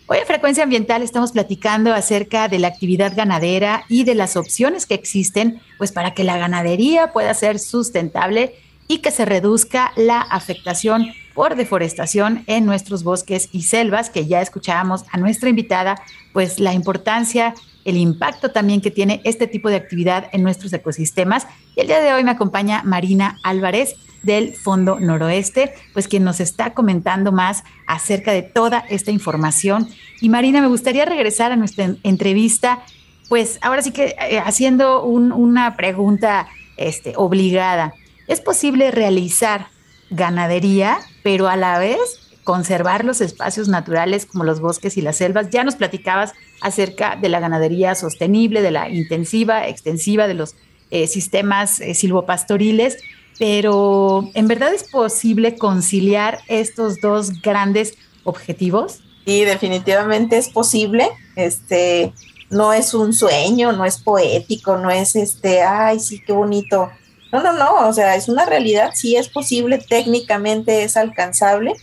[0.06, 4.86] Hoy en Frecuencia Ambiental estamos platicando acerca de la actividad ganadera y de las opciones
[4.86, 8.54] que existen pues para que la ganadería pueda ser sustentable
[8.86, 14.40] y que se reduzca la afectación por deforestación en nuestros bosques y selvas, que ya
[14.40, 16.00] escuchábamos a nuestra invitada,
[16.32, 17.52] pues la importancia
[17.84, 21.46] el impacto también que tiene este tipo de actividad en nuestros ecosistemas.
[21.76, 26.40] Y el día de hoy me acompaña Marina Álvarez del Fondo Noroeste, pues quien nos
[26.40, 29.88] está comentando más acerca de toda esta información.
[30.20, 32.82] Y Marina, me gustaría regresar a nuestra entrevista,
[33.28, 37.94] pues ahora sí que eh, haciendo una pregunta este, obligada.
[38.26, 39.66] ¿Es posible realizar
[40.10, 45.50] ganadería, pero a la vez conservar los espacios naturales como los bosques y las selvas.
[45.50, 50.54] Ya nos platicabas acerca de la ganadería sostenible, de la intensiva, extensiva, de los
[50.90, 52.98] eh, sistemas eh, silvopastoriles,
[53.38, 59.00] pero ¿en verdad es posible conciliar estos dos grandes objetivos?
[59.24, 61.08] Sí, definitivamente es posible.
[61.34, 62.12] Este,
[62.50, 66.90] no es un sueño, no es poético, no es este, ay, sí, qué bonito.
[67.32, 71.74] No, no, no, o sea, es una realidad, sí es posible, técnicamente es alcanzable.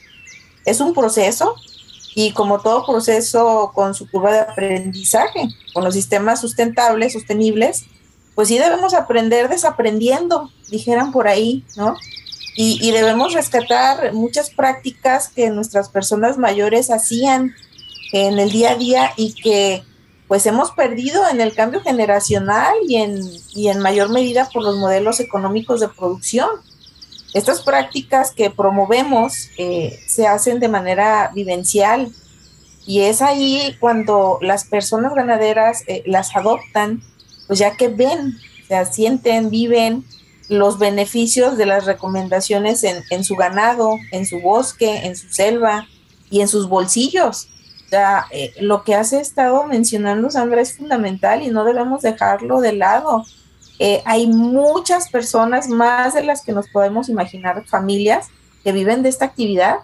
[0.66, 1.56] Es un proceso
[2.14, 7.86] y como todo proceso con su curva de aprendizaje, con los sistemas sustentables, sostenibles,
[8.36, 11.96] pues sí debemos aprender desaprendiendo, dijeran por ahí, ¿no?
[12.56, 17.56] Y, debemos rescatar muchas prácticas que nuestras personas mayores hacían
[18.12, 19.84] en el día a día y que
[20.28, 23.22] pues hemos perdido en el cambio generacional y en,
[23.56, 26.50] y en mayor medida por los modelos económicos de producción.
[27.34, 32.12] Estas prácticas que promovemos eh, se hacen de manera vivencial
[32.86, 37.02] y es ahí cuando las personas ganaderas eh, las adoptan,
[37.48, 40.04] pues ya que ven, se sienten, viven
[40.50, 45.88] los beneficios de las recomendaciones en, su ganado, en su bosque, en su selva
[46.30, 47.48] y en sus bolsillos.
[47.86, 52.60] O sea, eh, lo que has estado mencionando, Sandra, es fundamental y no debemos dejarlo
[52.60, 53.24] de lado.
[53.84, 58.28] Eh, hay muchas personas, más de las que nos podemos imaginar, familias
[58.64, 59.78] que viven de esta actividad.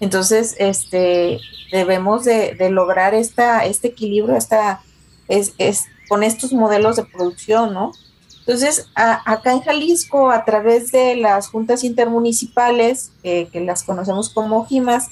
[0.00, 1.38] Entonces, este,
[1.70, 4.82] debemos de, lograr esta, este equilibrio, esta,
[5.28, 7.92] es, es, con estos modelos de producción, ¿no?
[8.40, 14.66] Entonces, acá en Jalisco, a través de las juntas intermunicipales, eh, que las conocemos como
[14.66, 15.06] JIMAS,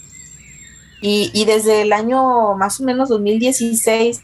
[1.01, 4.23] y, desde el año más o menos 2016,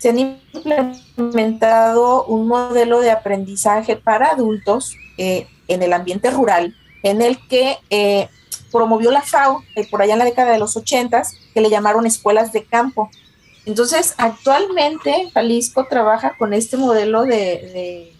[0.00, 7.20] se han implementado un modelo de aprendizaje para adultos eh, en el ambiente rural, en
[7.20, 8.30] el que eh,
[8.72, 11.22] promovió la FAO por allá en la década de los 80,
[11.52, 13.10] que le llamaron escuelas de campo.
[13.66, 18.14] Entonces, actualmente Jalisco trabaja con este modelo de,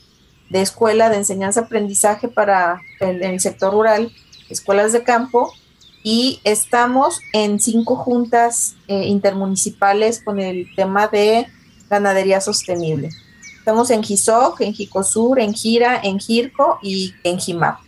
[0.51, 4.13] escuela de enseñanza-aprendizaje para el, sector rural,
[4.51, 5.51] escuelas de campo,
[6.03, 11.47] y estamos en cinco juntas eh, intermunicipales con el tema de
[11.91, 13.11] ganadería sostenible.
[13.59, 17.81] Estamos en Jisoc, en Jicosur, en Gira, en Jirco y en Jimap.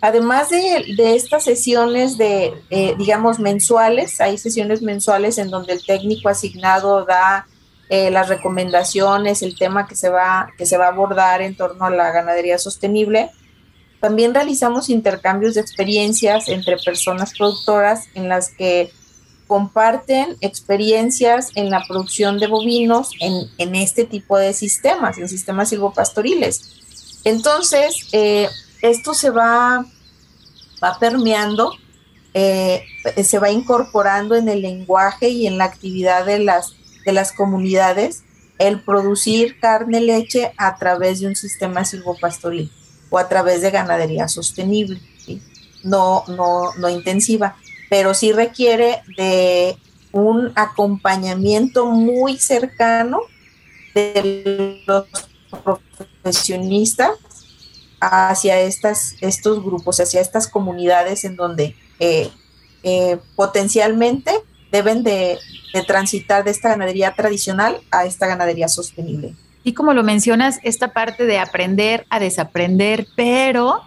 [0.00, 6.28] Además de, estas sesiones de, eh, digamos, mensuales, hay sesiones mensuales en donde el técnico
[6.28, 7.46] asignado da
[7.88, 11.84] eh, las recomendaciones, el tema que se, va, que se va a abordar en torno
[11.84, 13.30] a la ganadería sostenible.
[14.00, 18.92] También realizamos intercambios de experiencias entre personas productoras en las que
[19.48, 25.70] comparten experiencias en la producción de bovinos en, en este tipo de sistemas, en sistemas
[25.70, 27.20] silvopastoriles.
[27.24, 28.48] Entonces, eh,
[28.82, 29.84] esto se va,
[30.84, 31.72] va permeando,
[32.34, 32.84] eh,
[33.24, 36.74] se va incorporando en el lenguaje y en la actividad de las,
[37.04, 38.22] de las comunidades
[38.58, 42.70] el producir carne leche a través de un sistema silvopastoril
[43.08, 45.00] o a través de ganadería sostenible,
[45.84, 47.56] no, no, no intensiva,
[47.88, 49.76] pero sí requiere de
[50.12, 53.20] un acompañamiento muy cercano
[53.94, 55.06] de los
[56.22, 57.10] profesionistas
[58.00, 62.30] hacia estas, estos grupos, hacia estas comunidades en donde eh,
[62.82, 64.32] eh, potencialmente
[64.70, 65.38] deben de,
[65.86, 69.34] transitar de esta ganadería tradicional a esta ganadería sostenible.
[69.64, 73.82] Y como lo mencionas, esta parte de aprender a desaprender, pero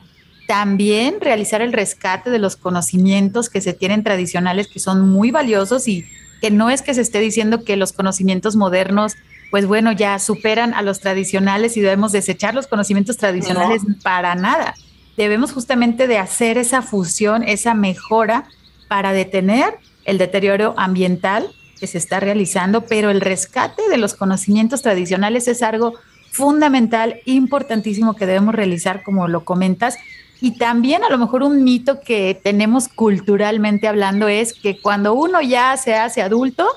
[0.52, 5.88] también realizar el rescate de los conocimientos que se tienen tradicionales, que son muy valiosos
[5.88, 6.04] y
[6.42, 9.16] que no es que se esté diciendo que los conocimientos modernos
[9.50, 14.76] pues bueno, ya superan a los tradicionales y debemos desechar los conocimientos tradicionales para nada.
[15.16, 18.44] Debemos justamente de hacer esa fusión, esa mejora
[18.90, 21.50] para detener el deterioro ambiental
[21.80, 25.94] que se está realizando, pero el rescate de los conocimientos tradicionales es algo
[26.30, 29.98] fundamental, importantísimo que debemos realizar, como lo comentas.
[30.42, 35.40] Y también a lo mejor un mito que tenemos culturalmente hablando es que cuando uno
[35.40, 36.68] ya se hace adulto,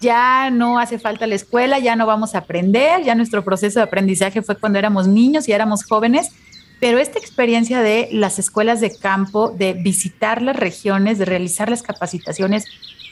[0.00, 3.84] ya no hace falta la escuela, ya no vamos a aprender, ya nuestro proceso de
[3.84, 6.30] aprendizaje fue cuando éramos niños y éramos jóvenes,
[6.78, 11.82] pero esta experiencia de las escuelas de campo, de visitar las regiones, de realizar las
[11.82, 12.64] capacitaciones,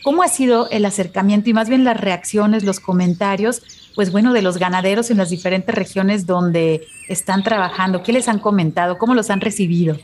[0.05, 3.62] ¿cómo ha sido el acercamiento y más bien las reacciones, los comentarios,
[3.95, 8.03] pues bueno, de los ganaderos en las diferentes regiones donde están trabajando?
[8.03, 8.99] ¿Qué les han comentado?
[8.99, 9.97] ¿Cómo los han recibido?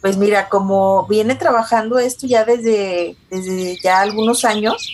[0.00, 4.92] Pues mira, como viene trabajando esto ya desde, desde ya algunos años,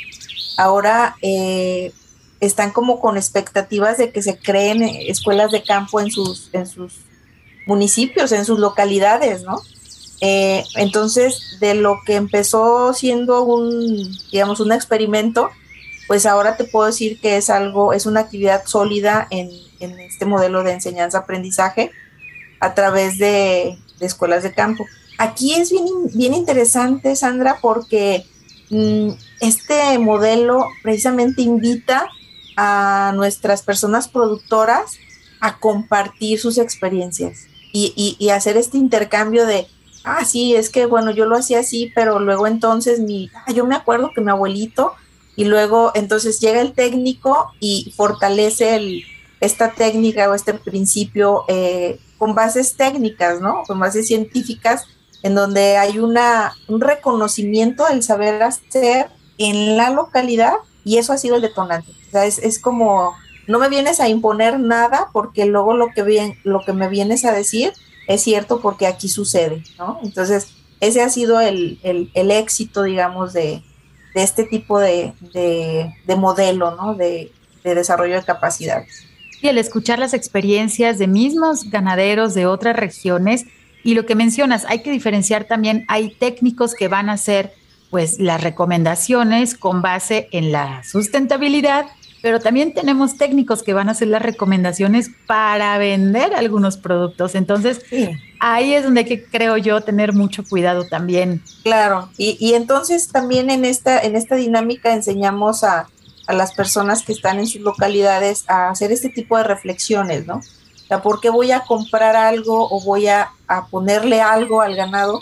[0.57, 1.93] ahora eh,
[2.41, 7.01] están como con expectativas de que se creen escuelas de campo en sus, en sus
[7.67, 9.57] municipios, en sus localidades, ¿no?
[10.21, 15.51] Eh, entonces, de lo que empezó siendo un, digamos, un experimento,
[16.07, 19.51] pues ahora te puedo decir que es algo, es una actividad sólida en,
[19.81, 21.91] este modelo de enseñanza-aprendizaje
[22.59, 24.87] a través de, escuelas de campo.
[25.19, 28.25] aquí es bien, bien interesante, Sandra, porque
[28.71, 32.09] mm, este modelo precisamente invita
[32.57, 34.99] a nuestras personas productoras
[35.41, 39.67] a compartir sus experiencias y, y, hacer este intercambio de,
[40.05, 43.67] ah, sí, es que bueno, yo lo hacía así, pero luego entonces mi, ah, yo
[43.67, 44.95] me acuerdo que mi abuelito,
[45.37, 49.05] y luego entonces llega el técnico y fortalece
[49.41, 53.63] esta técnica o este principio eh, con bases técnicas, ¿no?
[53.67, 54.85] Con bases científicas,
[55.23, 59.09] en donde hay un reconocimiento del saber hacer
[59.39, 60.55] en la localidad
[60.85, 61.91] y eso ha sido el detonante.
[62.09, 63.15] O sea, es, como,
[63.49, 67.73] no me vienes a imponer nada porque luego lo que, me vienes a decir
[68.07, 69.99] es cierto porque aquí sucede, ¿no?
[70.03, 70.49] Entonces,
[70.81, 71.81] ese ha sido el
[72.15, 73.63] éxito, digamos, de,
[74.15, 76.95] de este tipo de, de, de modelo, ¿no?
[76.95, 77.33] De,
[77.65, 79.07] de desarrollo de capacidades.
[79.41, 83.45] Y el escuchar las experiencias de mismos ganaderos de otras regiones
[83.83, 87.53] y lo que mencionas, hay que diferenciar también, hay técnicos que van a hacer
[87.91, 91.87] pues las recomendaciones con base en la sustentabilidad,
[92.25, 97.35] pero también tenemos técnicos que van a hacer las recomendaciones para vender algunos productos.
[97.35, 97.83] Entonces,
[98.41, 101.43] ahí es donde hay que, creo yo, tener mucho cuidado también.
[101.65, 105.87] Claro, y, y entonces también en esta, en esta dinámica enseñamos a,
[106.27, 110.37] a las personas que están en sus localidades a hacer este tipo de reflexiones, ¿no?
[110.37, 114.77] O sea, ¿por qué voy a comprar algo o voy a, a ponerle algo al
[114.77, 115.21] ganado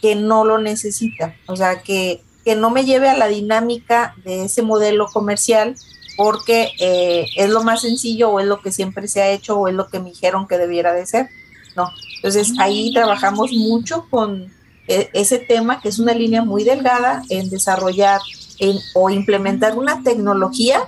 [0.00, 4.44] que no lo necesita, o sea, que, que no me lleve a la dinámica de
[4.44, 5.74] ese modelo comercial
[6.16, 9.68] porque eh, es lo más sencillo o es lo que siempre se ha hecho o
[9.68, 11.28] es lo que me dijeron que debiera de ser.
[11.76, 14.52] No, entonces ahí trabajamos mucho con
[14.86, 18.20] eh, ese tema que es una línea muy delgada en desarrollar
[18.58, 20.82] en, o implementar una tecnología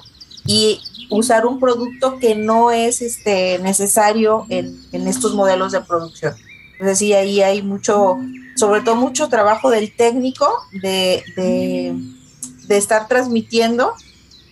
[0.47, 6.35] y usar un producto que no es este, necesario en, en estos modelos de producción.
[6.73, 8.19] Entonces sí, ahí hay mucho,
[8.55, 10.47] sobre todo mucho trabajo del técnico
[10.83, 13.95] de, de, estar transmitiendo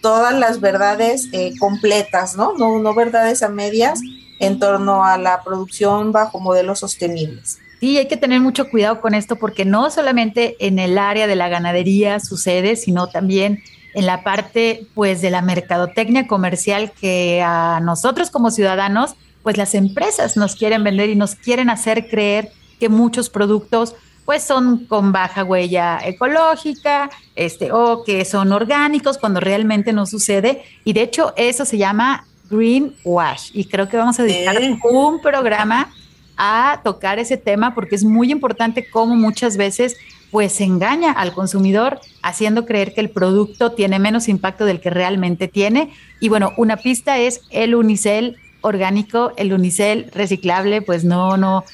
[0.04, 2.52] todas las verdades eh, completas, ¿no?
[2.58, 2.78] ¿no?
[2.78, 4.02] No verdades a medias
[4.38, 7.58] en torno a la producción bajo modelos sostenibles.
[7.80, 11.36] Sí, hay que tener mucho cuidado con esto porque no solamente en el área de
[11.36, 13.62] la ganadería sucede, sino también
[13.94, 19.74] en la parte pues de la mercadotecnia comercial que a nosotros como ciudadanos pues las
[19.74, 23.94] empresas nos quieren vender y nos quieren hacer creer que muchos productos
[24.24, 30.62] pues son con baja huella ecológica, este, o que son orgánicos cuando realmente no sucede.
[30.84, 33.50] Y de hecho eso se llama greenwash.
[33.52, 34.56] Y creo que vamos a dedicar
[34.90, 35.92] un programa
[36.36, 39.96] a tocar ese tema porque es muy importante cómo muchas veces
[40.30, 45.46] pues engaña al consumidor haciendo creer que el producto tiene menos impacto del que realmente
[45.46, 45.92] tiene.
[46.18, 51.64] Y bueno, una pista es el unicel orgánico, el unicel reciclable, pues no, no,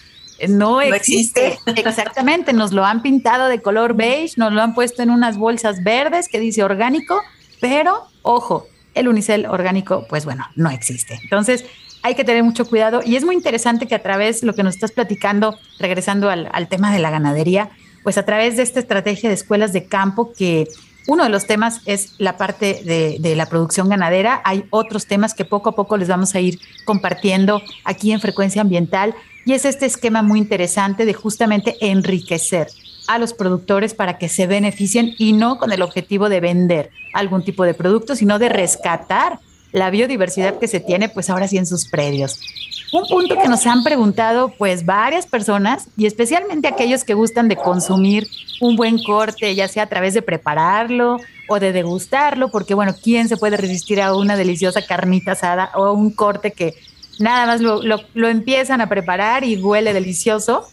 [0.48, 1.58] no existe.
[1.66, 5.82] Exactamente, nos lo han pintado de color beige, nos lo han puesto en unas bolsas
[5.82, 7.20] verdes que dice orgánico,
[7.60, 11.18] pero ojo, el unicel orgánico, pues bueno, no existe.
[11.22, 11.64] Entonces,
[12.02, 14.74] hay que tener mucho cuidado y es muy interesante que a través, lo que nos
[14.74, 17.70] estás platicando, regresando al, al tema de la ganadería,
[18.02, 20.66] pues a través de esta estrategia de escuelas de campo que
[21.06, 24.42] uno de los temas es la parte de, la producción ganadera.
[24.44, 28.62] Hay otros temas que poco a poco les vamos a ir compartiendo aquí en Frecuencia
[28.62, 29.14] Ambiental.
[29.44, 32.68] Y es este esquema muy interesante de justamente enriquecer
[33.06, 37.44] a los productores para que se beneficien y no con el objetivo de vender algún
[37.44, 39.40] tipo de producto, sino de rescatar
[39.72, 42.40] la biodiversidad que se tiene, pues ahora sí en sus predios.
[42.92, 47.56] Un punto que nos han preguntado pues varias personas y especialmente aquellos que gustan de
[47.56, 48.26] consumir
[48.60, 51.18] un buen corte, ya sea a través de prepararlo
[51.48, 55.92] o de degustarlo, porque bueno, ¿quién se puede resistir a una deliciosa carnita asada o
[55.92, 56.74] un corte que
[57.20, 60.66] nada más lo, lo, empiezan a preparar y huele delicioso?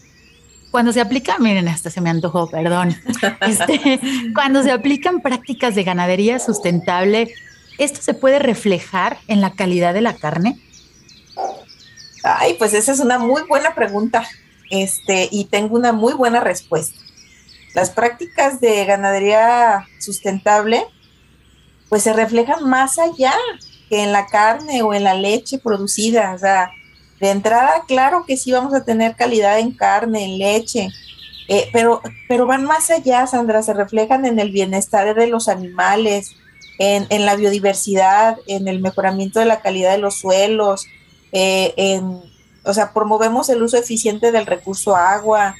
[0.70, 2.96] Cuando se aplica, miren, hasta se me antojó, perdón.
[3.40, 4.00] Este,
[4.34, 7.32] cuando se aplican prácticas de ganadería sustentable,
[7.78, 10.58] ¿esto se puede reflejar en la calidad de la carne?
[12.24, 14.26] Ay, pues esa es una muy buena pregunta.
[14.70, 16.98] Este, y tengo una muy buena respuesta.
[17.74, 20.84] Las prácticas de ganadería sustentable,
[21.88, 23.34] pues se reflejan más allá
[23.88, 26.32] que en la carne o en la leche producida.
[26.34, 26.70] O sea,
[27.20, 30.88] de entrada, claro que sí vamos a tener calidad en carne, en leche,
[31.48, 36.36] eh, pero, pero van más allá, Sandra, se reflejan en el bienestar de los animales,
[36.78, 40.86] en, en la biodiversidad, en el mejoramiento de la calidad de los suelos,
[41.32, 42.20] eh, en,
[42.64, 45.54] o sea, promovemos el uso eficiente del recurso agua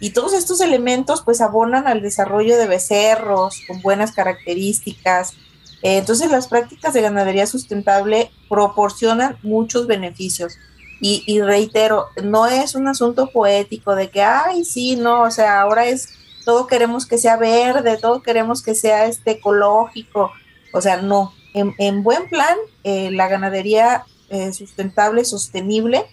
[0.00, 5.34] y todos estos elementos pues abonan al desarrollo de becerros con buenas características.
[5.82, 10.58] Eh, entonces las prácticas de ganadería sustentable proporcionan muchos beneficios.
[10.98, 15.84] Y, reitero, no es un asunto poético de que, ay, sí, no, o sea, ahora
[15.84, 16.08] es,
[16.46, 20.32] todo queremos que sea verde, todo queremos que sea este ecológico,
[20.72, 26.06] o sea, no, en, buen plan, eh, la ganadería eh, sustentable, sostenible,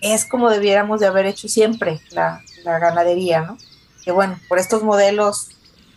[0.00, 3.56] es como debiéramos de haber hecho siempre la, ganadería, ¿no?
[4.04, 5.48] Que bueno, por estos modelos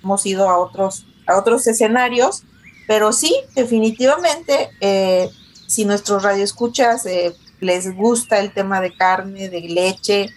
[0.01, 2.43] hemos ido a otros, a otros escenarios,
[2.91, 5.29] pero sí, definitivamente, eh,
[5.65, 7.07] si nuestros radioescuchas
[7.61, 10.27] les gusta el tema de carne, de leche,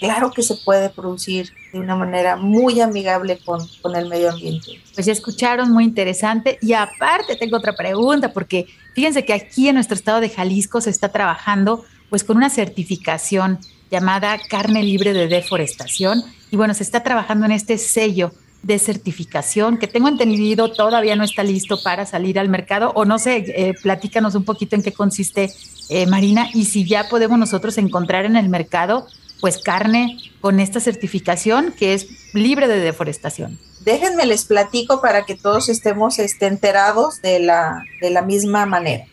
[0.00, 4.80] claro que se puede producir de una manera muy amigable con, con, el medio ambiente.
[4.94, 6.58] Pues ya escucharon, muy interesante.
[6.62, 8.64] Y aparte tengo otra pregunta, porque
[8.94, 13.58] fíjense que aquí en nuestro estado de Jalisco se está trabajando pues con una certificación
[13.90, 16.22] llamada carne libre de deforestación.
[16.50, 18.32] Y bueno, se está trabajando en este sello
[18.62, 23.18] de certificación que tengo entendido todavía no está listo para salir al mercado o no
[23.18, 25.50] sé, eh, platícanos un poquito en qué consiste
[25.88, 29.06] eh, Marina y si ya podemos nosotros encontrar en el mercado
[29.40, 33.58] pues carne con esta certificación que es libre de deforestación.
[33.80, 39.06] Déjenme les platico para que todos estemos este, enterados de la, de la misma manera.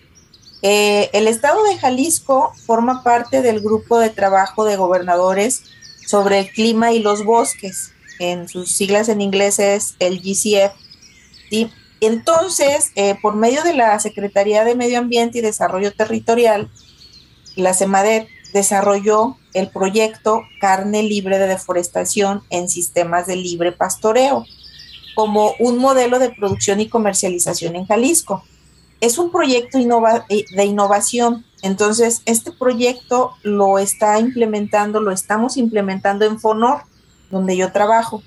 [0.61, 5.63] Eh, el estado de Jalisco forma parte del grupo de trabajo de gobernadores
[6.07, 7.91] sobre el clima y los bosques.
[8.19, 10.73] En sus siglas en inglés es el GCF.
[12.01, 16.69] Entonces, eh, por medio de la Secretaría de Medio Ambiente y Desarrollo Territorial,
[17.55, 24.45] la CEMADET desarrolló el proyecto Carne Libre de Deforestación en Sistemas de Libre Pastoreo
[25.15, 28.43] como un modelo de producción y comercialización en Jalisco.
[29.01, 29.77] Es un proyecto
[30.29, 36.83] eh, de innovación, entonces este proyecto lo está implementando, lo estamos implementando en FONOR,
[37.31, 38.21] donde yo trabajo.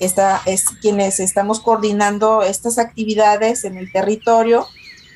[0.00, 4.66] Esta es quienes estamos coordinando estas actividades en el territorio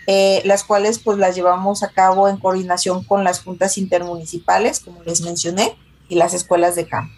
[0.09, 5.03] eh, las cuales pues las llevamos a cabo en coordinación con las juntas intermunicipales, como
[5.03, 5.77] les mencioné,
[6.09, 7.13] y las escuelas de campo.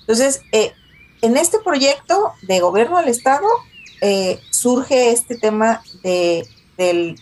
[0.00, 0.72] Entonces, eh,
[1.22, 3.46] en este proyecto de gobierno del Estado
[4.00, 6.46] eh, surge este tema de,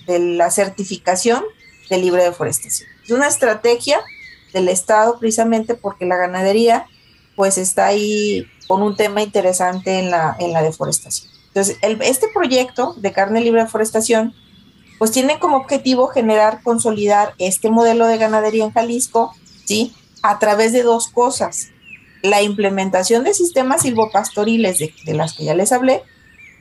[0.07, 1.43] la certificación
[1.89, 2.91] de libre deforestación.
[3.03, 3.99] Es una estrategia
[4.53, 6.87] del Estado precisamente porque la ganadería
[7.37, 11.31] pues está ahí con un tema interesante en la, en la deforestación.
[11.49, 14.35] Entonces, este proyecto de carne libre de deforestación
[14.99, 19.93] pues tiene como objetivo generar, consolidar este modelo de ganadería en Jalisco, ¿sí?
[20.23, 21.71] A través de dos cosas.
[22.23, 26.03] La implementación de sistemas silvopastoriles de, de las que ya les hablé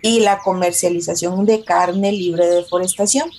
[0.02, 3.30] y la comercialización de carne libre de deforestación,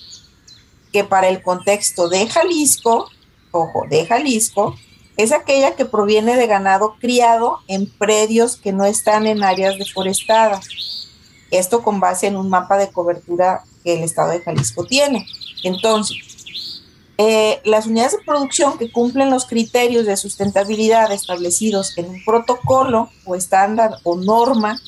[0.93, 3.09] que para el contexto de Jalisco,
[3.51, 4.75] ojo, de Jalisco,
[5.17, 10.67] es aquella que proviene de ganado criado en predios que no están en áreas deforestadas.
[11.51, 15.27] Esto con base en un mapa de cobertura que el Estado de Jalisco tiene.
[15.63, 16.83] Entonces,
[17.19, 23.11] eh, las unidades de producción que cumplen los criterios de sustentabilidad establecidos en un protocolo
[23.25, 24.81] o estándar o norma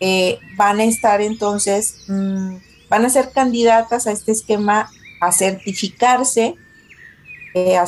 [0.00, 2.56] eh, van a estar entonces, mm,
[2.88, 6.56] van a ser candidatas a este esquema a certificarse,
[7.54, 7.86] eh, a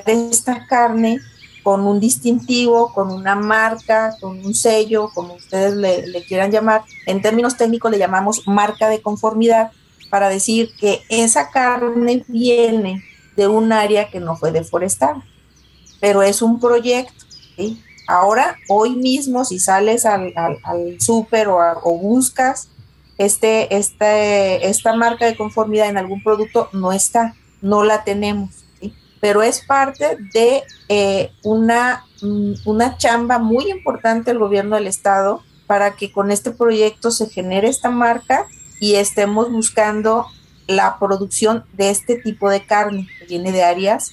[0.00, 1.20] certificar esta carne
[1.62, 6.82] con un distintivo, con una marca, con un sello, como ustedes le, quieran llamar.
[7.06, 9.70] En términos técnicos le llamamos marca de conformidad
[10.10, 13.02] para decir que esa carne viene
[13.36, 15.24] de un área que no fue deforestada,
[16.00, 17.24] pero es un proyecto.
[18.08, 22.68] Ahora, hoy mismo, si sales al, al, súper o, o, buscas
[23.16, 28.62] este, este, esta marca de conformidad en algún producto, no está, no la tenemos
[29.22, 35.44] pero es parte de eh, una, mm, una chamba muy importante del gobierno del estado
[35.68, 38.48] para que con este proyecto se genere esta marca
[38.80, 40.26] y estemos buscando
[40.66, 44.10] la producción de este tipo de carne que viene de áreas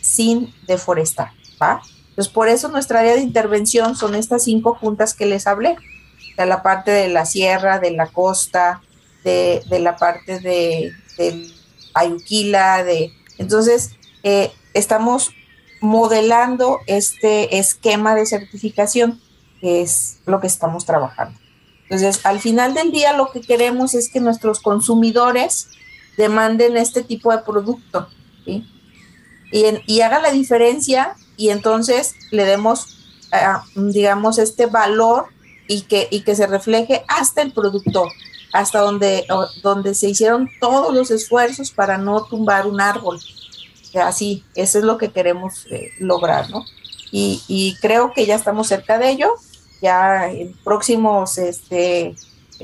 [0.00, 1.82] sin deforestar, ¿va?
[2.08, 5.76] Entonces, por eso nuestra área de intervención son estas cinco juntas que les hablé,
[6.38, 8.80] de la parte de la sierra, de la costa,
[9.24, 10.90] de, la parte de
[11.92, 13.12] Ayuquila, de...
[13.36, 13.90] Entonces,
[14.22, 15.30] eh, estamos
[15.80, 19.20] modelando este esquema de certificación,
[19.60, 21.38] que es lo que estamos trabajando.
[21.84, 25.68] Entonces, al final del día lo que queremos es que nuestros consumidores
[26.16, 28.08] demanden este tipo de producto
[28.46, 28.64] y,
[29.50, 32.98] y haga la diferencia y entonces le demos,
[33.32, 35.26] ah, digamos, este valor
[35.68, 38.08] y que, y que se refleje hasta el productor,
[38.52, 39.26] hasta donde,
[39.62, 43.20] donde se hicieron todos los esfuerzos para no tumbar un árbol,
[44.00, 46.64] así, eso es lo que queremos eh, lograr, ¿no?
[47.14, 49.34] Y, creo que ya estamos cerca de ello,
[49.82, 52.14] ya en próximos este,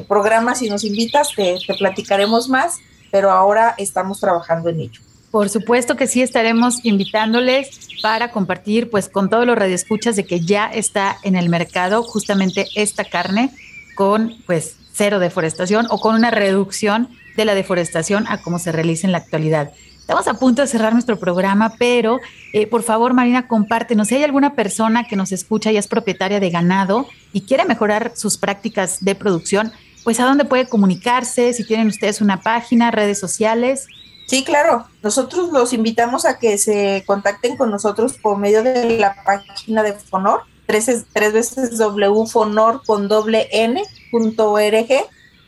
[0.08, 2.78] programas, si nos invitas, te, platicaremos más,
[3.10, 5.00] pero ahora estamos trabajando en ello.
[5.30, 10.40] Por supuesto que sí estaremos invitándoles para compartir pues con todos los radioescuchas de que
[10.40, 13.50] ya está en el mercado justamente esta carne
[13.94, 19.06] con pues cero deforestación o con una reducción de la deforestación a como se realiza
[19.06, 19.72] en la actualidad.
[20.08, 22.18] Estamos a punto de cerrar nuestro programa, pero
[22.54, 24.08] eh, por favor, Marina, compártenos.
[24.08, 28.12] Si hay alguna persona que nos escucha y es propietaria de ganado y quiere mejorar
[28.14, 29.70] sus prácticas de producción,
[30.04, 33.86] pues a dónde puede comunicarse, si tienen ustedes una página, redes sociales.
[34.26, 34.86] Sí, claro.
[35.02, 39.92] Nosotros los invitamos a que se contacten con nosotros por medio de la página de
[39.92, 44.56] Fonor, tres, tres veces wfonor con doble n punto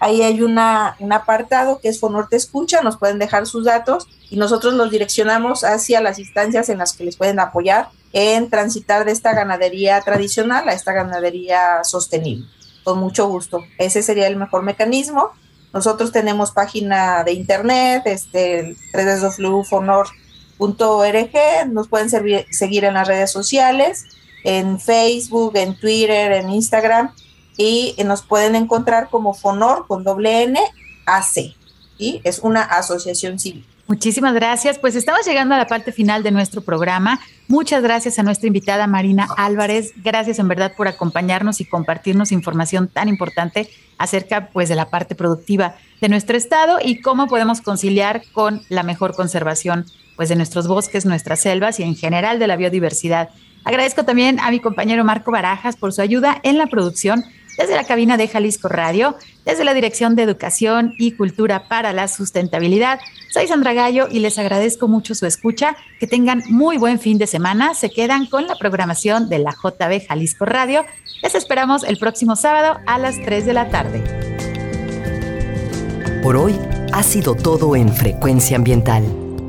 [0.01, 4.09] Ahí hay una, un apartado que es Fonor Te Escucha, nos pueden dejar sus datos
[4.31, 9.05] y nosotros los direccionamos hacia las instancias en las que les pueden apoyar en transitar
[9.05, 12.47] de esta ganadería tradicional a esta ganadería sostenible.
[12.83, 13.63] Con mucho gusto.
[13.77, 15.33] Ese sería el mejor mecanismo.
[15.75, 20.09] Nosotros tenemos página de internet, este, www.fonor.org,
[21.69, 22.09] nos pueden
[22.51, 24.07] seguir en las redes sociales,
[24.45, 27.13] en Facebook, en Twitter, en Instagram
[27.57, 30.61] y nos pueden encontrar como FONOR con doble N
[31.07, 31.55] AC.
[31.99, 33.67] y Es una asociación civil.
[33.91, 34.79] Muchísimas gracias.
[34.79, 37.19] Pues estamos llegando a la parte final de nuestro programa.
[37.49, 39.95] Muchas gracias a nuestra invitada Marina Álvarez.
[39.97, 45.17] Gracias en verdad por acompañarnos y compartirnos información tan importante acerca pues de la parte
[45.17, 49.85] productiva de nuestro estado y cómo podemos conciliar con la mejor conservación
[50.15, 53.31] pues de nuestros bosques, nuestras selvas y en general de la biodiversidad.
[53.65, 57.25] Agradezco también a mi compañero Marco Barajas por su ayuda en la producción
[57.61, 62.09] desde la cabina de Jalisco Radio, desde la Dirección de Educación y Cultura para la
[62.09, 63.01] Sustentabilidad.
[63.29, 65.77] Soy Sandra Gallo y les agradezco mucho su escucha.
[65.99, 67.75] Que tengan muy buen fin de semana.
[67.75, 70.87] Se quedan con la programación de la JB Jalisco Radio.
[71.23, 74.03] Les esperamos el próximo sábado a las 3 de la tarde.
[76.23, 76.59] Por hoy
[76.95, 79.30] ha sido todo en Frecuencia Ambiental.